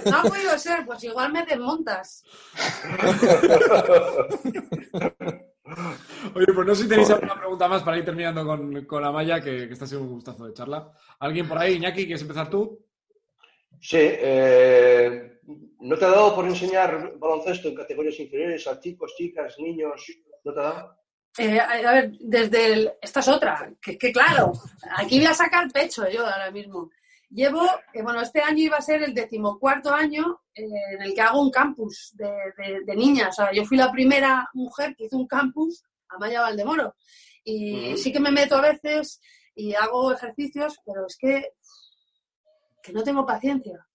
[0.05, 2.23] No ha podido ser, pues igual me desmontas.
[6.33, 9.11] Oye, pues no sé si tenéis alguna pregunta más para ir terminando con, con la
[9.11, 10.91] malla, que, que está siendo un gustazo de charla.
[11.19, 12.79] ¿Alguien por ahí, Iñaki, quieres empezar tú?
[13.81, 15.38] Sí, eh,
[15.79, 20.05] ¿no te ha dado por enseñar baloncesto en categorías inferiores a chicos, chicas, niños?
[20.43, 20.95] ¿No te ha dado?
[21.37, 22.91] Eh, a ver, desde el...
[23.01, 24.51] Esta es otra, que, que claro,
[24.97, 26.89] aquí voy a sacar pecho yo ahora mismo.
[27.29, 31.21] Llevo, eh, bueno, este año iba a ser el decimocuarto año eh, en el que
[31.21, 32.25] hago un campus de,
[32.57, 33.29] de- de niñas.
[33.39, 36.95] O sea, yo fui la primera mujer que hizo un campus a Maya Valdemoro.
[37.43, 37.97] Y Ujú.
[37.97, 39.21] sí que me meto a veces
[39.55, 41.53] y hago ejercicios, pero es que,
[42.81, 43.85] que no tengo paciencia.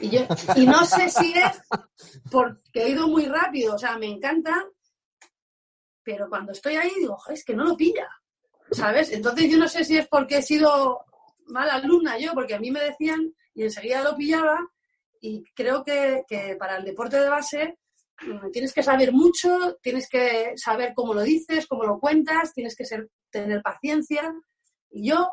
[0.00, 0.20] Y, yo,
[0.56, 1.60] y no sé si es
[2.30, 4.66] porque he ido muy rápido, o sea, me encanta,
[6.02, 8.08] pero cuando estoy ahí digo, "Joder, es que no lo pilla,
[8.70, 9.12] ¿sabes?
[9.12, 11.04] Entonces yo no sé si es porque he sido
[11.46, 14.58] mala alumna yo, porque a mí me decían y enseguida lo pillaba
[15.20, 17.78] y creo que, que para el deporte de base
[18.22, 22.76] mm, tienes que saber mucho, tienes que saber cómo lo dices, cómo lo cuentas, tienes
[22.76, 24.34] que ser, tener paciencia
[24.90, 25.28] y yo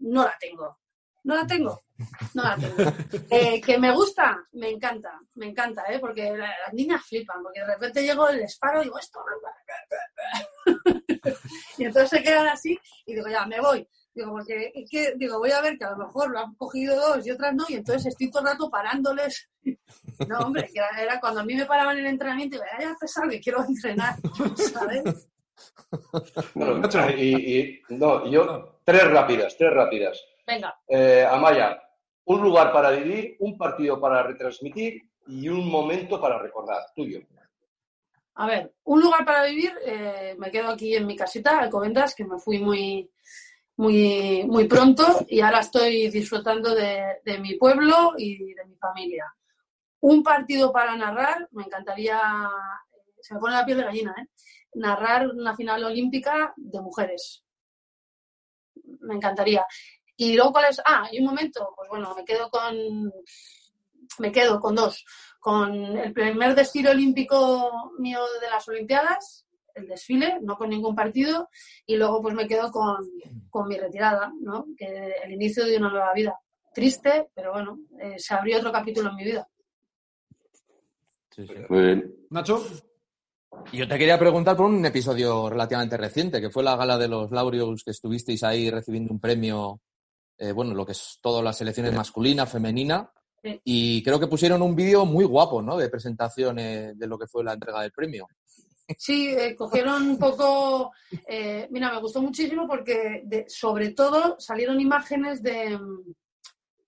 [0.00, 0.79] no la tengo.
[1.24, 1.82] No la tengo,
[2.34, 2.90] no la tengo.
[3.30, 5.98] Eh, que me gusta, me encanta, me encanta, ¿eh?
[5.98, 9.20] porque la- las niñas flipan, porque de repente llego, les paro y digo, esto.
[11.78, 13.86] y entonces se quedan así y digo, ya, me voy.
[14.12, 16.96] Digo, porque es que, digo, voy a ver que a lo mejor lo han cogido
[16.96, 19.48] dos y otras no, y entonces estoy todo el rato parándoles.
[20.28, 23.40] No, hombre, que era, cuando a mí me paraban el entrenamiento y ya pesado que
[23.40, 24.16] quiero entrenar,
[24.72, 25.28] ¿sabes?
[26.52, 26.82] Bueno,
[27.16, 30.22] y, y- no, yo, tres rápidas, tres rápidas.
[30.46, 31.80] Venga, Eh, Amaya,
[32.24, 37.20] un lugar para vivir, un partido para retransmitir y un momento para recordar, tuyo.
[38.34, 42.24] A ver, un lugar para vivir, eh, me quedo aquí en mi casita, Alcobendas, que
[42.24, 43.10] me fui muy,
[43.76, 49.26] muy, muy pronto y ahora estoy disfrutando de, de mi pueblo y de mi familia.
[50.00, 52.18] Un partido para narrar, me encantaría,
[53.20, 54.28] se me pone la piel de gallina, ¿eh?
[54.74, 57.44] narrar una final olímpica de mujeres.
[59.00, 59.66] Me encantaría.
[60.20, 60.82] Y luego, ¿cuál es?
[60.84, 63.10] Ah, y un momento, pues bueno, me quedo con,
[64.18, 65.02] me quedo con dos.
[65.40, 71.48] Con el primer desfile olímpico mío de las Olimpiadas, el desfile, no con ningún partido,
[71.86, 72.98] y luego pues me quedo con,
[73.48, 74.66] con mi retirada, ¿no?
[74.76, 76.38] Que el inicio de una nueva vida.
[76.74, 79.48] Triste, pero bueno, eh, se abrió otro capítulo en mi vida.
[81.30, 81.54] Sí, sí.
[81.70, 82.14] Muy bien.
[82.28, 82.62] Nacho,
[83.72, 87.30] Yo te quería preguntar por un episodio relativamente reciente, que fue la gala de los
[87.30, 89.80] Laureus, que estuvisteis ahí recibiendo un premio,
[90.40, 93.12] eh, bueno, lo que es todas las selecciones masculina, femenina,
[93.42, 93.58] Sí.
[93.64, 95.76] y creo que pusieron un vídeo muy guapo, ¿no?
[95.78, 98.26] De presentación eh, de lo que fue la entrega del premio.
[98.98, 100.92] Sí, eh, cogieron un poco.
[101.26, 105.78] eh, mira, me gustó muchísimo porque, de- sobre todo, salieron imágenes de,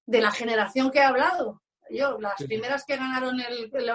[0.04, 1.62] de la generación que he hablado.
[1.90, 3.90] Yo, las primeras que ganaron el, el,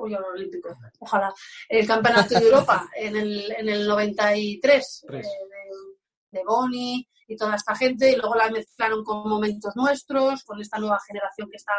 [0.00, 1.32] uy, Euroolímpico, ojalá,
[1.68, 5.26] el Campeonato de Europa en el, en el 93, Tres.
[5.26, 5.61] eh, de,
[6.32, 10.78] de Boni y toda esta gente, y luego la mezclaron con momentos nuestros, con esta
[10.78, 11.72] nueva generación que está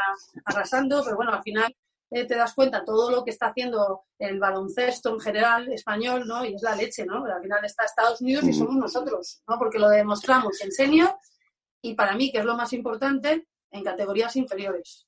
[0.45, 1.75] arrasando, pero bueno, al final
[2.11, 6.45] eh, te das cuenta todo lo que está haciendo el baloncesto en general español, ¿no?
[6.45, 7.25] Y es la leche, ¿no?
[7.25, 9.57] Al final está Estados Unidos y somos nosotros, ¿no?
[9.57, 11.15] Porque lo demostramos en senior
[11.81, 15.07] y para mí, que es lo más importante, en categorías inferiores.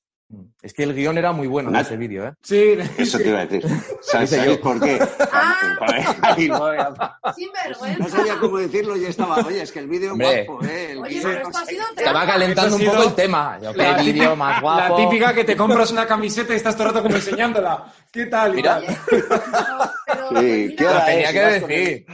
[0.60, 2.32] Es que el guion era muy bueno en Nat- ese vídeo, ¿eh?
[2.42, 3.64] sí, Eso te iba a decir.
[4.02, 4.98] ¿Sabes, por qué?
[5.32, 6.34] Ah.
[6.36, 8.08] ¡Sin No vergüenza!
[8.08, 10.88] sabía cómo decirlo y estaba, oye, es que el vídeo guapo, ¿eh?
[10.92, 11.82] El Oye, pero no esto ha sido.
[11.96, 12.26] Estaba trampa.
[12.26, 13.58] calentando un poco el tema.
[13.62, 14.96] Yo, la qué vídeo típica, más la guapo.
[14.96, 17.84] típica que te compras una camiseta y estás todo el rato como enseñándola.
[18.10, 18.52] ¿Qué tal?
[18.54, 18.80] Mira.
[20.06, 21.32] Pero, Sí, pues, ¿qué hora Lo tenía es?
[21.32, 22.06] que Si decir.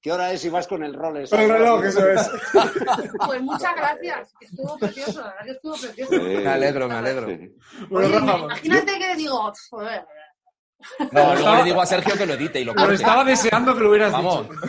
[0.00, 1.30] ¿Qué hora es si vas con el Rolex?
[1.30, 2.30] Con el reloj, eso es.
[3.26, 4.34] pues muchas gracias.
[4.40, 6.12] Estuvo precioso, la verdad que estuvo precioso.
[6.14, 6.18] Sí.
[6.20, 7.28] Me alegro, me alegro.
[7.28, 7.56] Sí.
[7.90, 10.06] Bueno, Oye, Rafa, imagínate que digo, joder,
[11.12, 12.94] No, luego le digo a Sergio que lo edite y lo corte.
[12.94, 14.48] estaba deseando que lo hubieras Vamos.
[14.48, 14.64] dicho.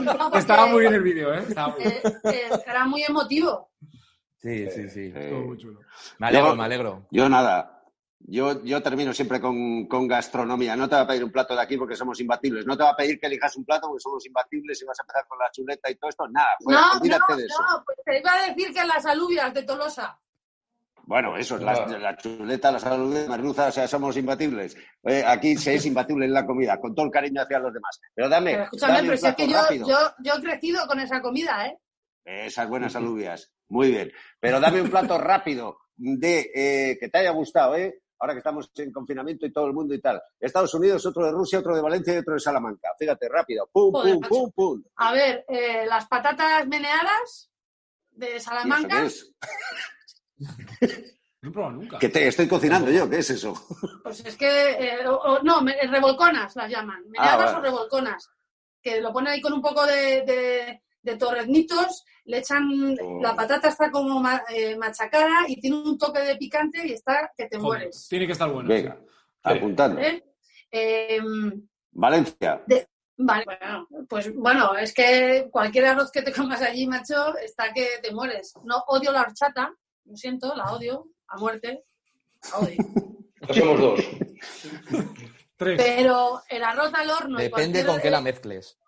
[0.00, 1.44] no, no, Estaba muy bien el vídeo, ¿eh?
[1.48, 3.70] Estaba muy eh, eh, era muy emotivo.
[4.42, 5.12] Sí, sí, sí.
[5.14, 5.80] Estuvo muy chulo.
[6.18, 7.06] Me alegro, Yo- me alegro.
[7.10, 7.75] Yo nada.
[8.28, 10.74] Yo, yo termino siempre con, con gastronomía.
[10.74, 12.66] No te va a pedir un plato de aquí porque somos imbatibles.
[12.66, 15.02] No te va a pedir que elijas un plato porque somos imbatibles y vas a
[15.04, 16.26] empezar con la chuleta y todo esto.
[16.28, 17.62] Nada, fuera, No, no, de eso.
[17.62, 20.18] no, pues te iba a decir que las alubias de Tolosa.
[21.04, 24.76] Bueno, eso es la, la chuleta, la salud, merluza, o sea, somos imbatibles.
[25.04, 28.00] Eh, aquí se es imbatible en la comida, con todo el cariño hacia los demás.
[28.12, 31.22] Pero dame, Pero escúchame, dame pero si es que yo, yo he crecido con esa
[31.22, 31.78] comida, ¿eh?
[32.24, 33.52] Esas buenas alubias.
[33.68, 34.10] Muy bien.
[34.40, 38.00] Pero dame un plato rápido de eh, que te haya gustado, ¿eh?
[38.18, 40.22] Ahora que estamos en confinamiento y todo el mundo y tal.
[40.40, 42.88] Estados Unidos, otro de Rusia, otro de Valencia y otro de Salamanca.
[42.98, 43.68] Fíjate, rápido.
[43.72, 44.82] Pum, Joder, pum, pum, pum.
[44.96, 47.50] A ver, eh, las patatas meneadas
[48.12, 49.00] de ¿Y eso Salamanca.
[49.00, 49.32] qué es?
[51.42, 51.98] No he probado nunca.
[51.98, 53.54] Que te estoy cocinando yo, ¿qué es eso?
[54.02, 57.58] Pues es que, eh, o- o- no, me- revolconas las llaman, meneadas Ah, vale.
[57.58, 58.28] o revolconas,
[58.82, 63.20] que lo ponen ahí con un poco de, de, de torreznitos, le echan, Oh.
[63.22, 67.30] la patata está como ma- eh, machacada y tiene un toque de picante y está
[67.36, 68.06] que te Joder, mueres.
[68.08, 68.68] Tiene que estar bueno.
[68.68, 69.06] Venga, sí.
[69.42, 70.00] apuntando.
[70.00, 70.24] ¿eh?
[70.70, 71.20] Eh,
[71.92, 72.62] Valencia.
[73.16, 77.86] vale, bueno, pues bueno, es que cualquier arroz que te comas allí, macho, está que
[78.02, 78.52] te mueres.
[78.64, 79.72] No odio la horchata,
[80.04, 81.84] lo siento, la odio a muerte,
[82.52, 82.76] la odio.
[83.54, 84.00] Somos dos.
[85.56, 85.80] Tres.
[85.82, 87.38] Pero el arroz al horno.
[87.38, 88.78] Depende con qué la mezcles.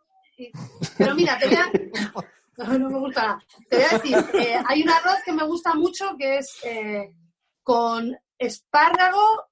[0.99, 1.71] Pero mira, te voy a...
[2.69, 3.39] No, no me gusta nada.
[3.71, 7.13] Te voy a decir, eh, hay un arroz que me gusta mucho que es eh,
[7.63, 9.47] con espárrago,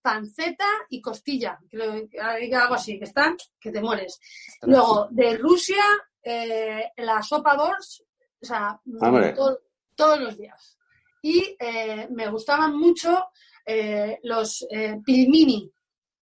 [0.00, 1.58] panceta y costilla.
[1.68, 4.20] Creo que hay algo así, que está, que te mueres.
[4.62, 5.82] Luego, de Rusia,
[6.22, 8.04] eh, la sopa bors,
[8.40, 9.32] o sea, Hombre.
[9.32, 9.58] to-
[9.96, 10.78] todos los días.
[11.22, 13.30] Y eh, me gustaban mucho
[13.66, 15.70] eh, los eh, pilmini.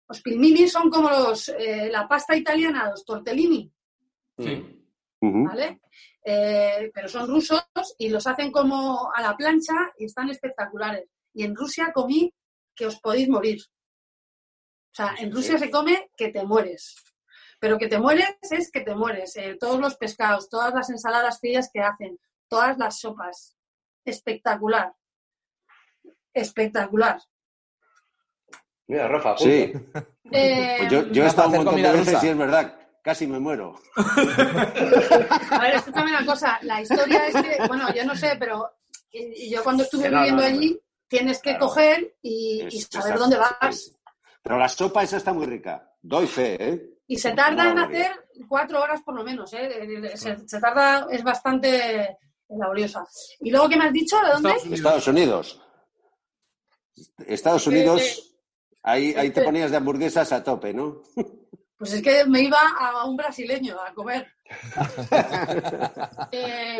[0.08, 3.68] Los pilmini son como los, eh, la pasta italiana, los tortellini.
[4.38, 4.80] Sí.
[5.20, 5.80] ¿vale?
[6.26, 7.62] Eh, pero son rusos
[7.98, 11.08] y los hacen como a la plancha y están espectaculares.
[11.34, 12.32] Y en Rusia comí
[12.74, 13.60] que os podéis morir.
[14.92, 16.94] O sea, en Rusia se come que te mueres.
[17.60, 19.36] Pero que te mueres es que te mueres.
[19.36, 22.18] Eh, todos los pescados, todas las ensaladas frías que hacen,
[22.48, 23.56] todas las sopas.
[24.04, 24.94] Espectacular.
[26.32, 27.20] Espectacular.
[28.86, 29.44] Mira, Rafa, apunta.
[29.44, 29.72] Sí,
[30.30, 32.26] Eh, pues yo, yo he estado un montón de veces rusa.
[32.26, 33.78] y es verdad, casi me muero.
[33.96, 36.58] A ver, escúchame una cosa.
[36.62, 38.68] La historia es que, bueno, yo no sé, pero
[39.10, 41.66] y, y yo cuando estuve no, viviendo no, no, allí, tienes que Claro.
[41.66, 43.92] coger y, saber exacto, dónde vas.
[44.42, 45.92] Pero la sopa esa está muy rica.
[46.00, 46.90] Doy fe, ¿eh?
[47.06, 48.10] Y se tarda en hacer
[48.48, 50.10] cuatro horas por lo menos, ¿eh?
[50.16, 52.16] Se, se tarda, es bastante
[52.48, 53.04] laboriosa.
[53.40, 54.16] ¿Y luego qué me has dicho?
[54.22, 54.54] ¿De dónde?
[54.74, 55.60] Estados Unidos.
[57.26, 58.38] Estados Unidos, Eh,
[58.82, 61.02] ahí, ahí te este- ponías de hamburguesas a tope, ¿no?
[61.76, 64.26] Pues es que me iba a un brasileño a comer.
[66.32, 66.78] Eh,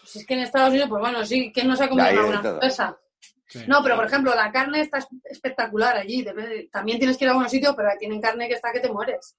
[0.00, 2.16] pues es que en Estados Unidos, pues bueno, sí, ¿quién no se ha comido Ahí
[2.16, 2.98] una hamburguesa?
[3.46, 3.60] Sí.
[3.66, 6.22] No, pero por ejemplo, la carne está es- espectacular allí.
[6.22, 8.90] debe- también tienes que ir a buenos sitios, pero tienen carne que está que te
[8.92, 9.36] mueres.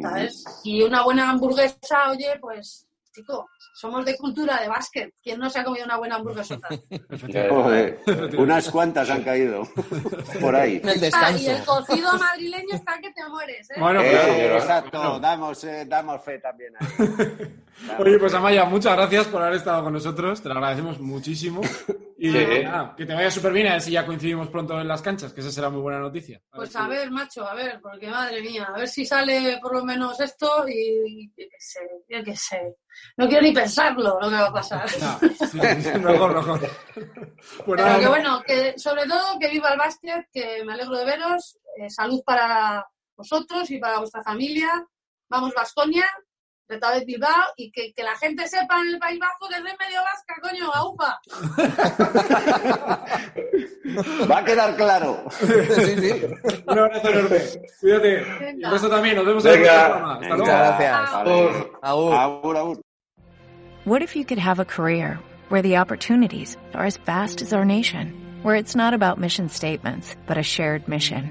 [0.00, 0.44] ¿Sabes?
[0.64, 5.14] Y una buena hamburguesa, oye, pues, chico, somos de cultura de básquet.
[5.22, 6.58] ¿Quién no se ha comido una buena hamburguesa?
[7.50, 8.00] Joder,
[8.36, 9.62] unas cuantas han caído
[10.40, 10.80] por ahí.
[10.84, 13.74] El Ah, y el cocido madrileño está que te mueres, ¿eh?
[13.78, 16.72] Bueno, Eh, claro, exacto, damos, eh, damos fe también.
[16.78, 16.86] ahí.
[17.98, 21.60] Oye, pues Amaya, muchas gracias por haber estado con nosotros, te lo agradecemos muchísimo.
[22.18, 22.38] Y Sí.
[22.62, 25.32] nada, que te vaya súper bien, a ver si ya coincidimos pronto en las canchas,
[25.32, 26.40] que esa será muy buena noticia.
[26.52, 29.84] Pues a ver, macho, a ver, porque madre mía, a ver si sale por lo
[29.84, 30.72] menos esto y,
[31.06, 32.76] y yo qué sé, yo qué sé.
[33.16, 34.86] No quiero ni pensarlo lo que va a pasar.
[35.00, 35.18] No,
[35.48, 35.58] sí,
[35.98, 36.70] mejor, mejor.
[37.66, 41.58] Pero que bueno, que sobre todo que viva el básquet, que me alegro de veros,
[41.76, 42.86] eh, salud para
[43.16, 44.86] vosotros y para vuestra familia.
[45.28, 46.06] Vamos, Vasconia,
[46.68, 49.76] Retabet Bilbao, y que, que la gente sepa en el País Vasco que es de
[49.78, 51.20] medio vasca, coño, aupa.
[54.30, 55.24] Va a quedar claro.
[55.30, 55.46] Sí,
[55.98, 56.22] sí.
[56.66, 57.38] un abrazo enorme.
[57.80, 58.24] Cuídate.
[58.40, 58.68] Venga.
[58.68, 59.74] Y resto también, nos vemos en el Venga.
[59.74, 60.14] próximo programa.
[60.14, 60.32] Hasta luego.
[60.42, 61.10] Muchas gracias.
[61.82, 62.16] Agur,
[62.56, 62.80] agur.
[63.84, 65.18] What if you could have a career
[65.50, 70.16] where the opportunities are as vast as our nation, where it's not about mission statements,
[70.26, 71.30] but a shared mission?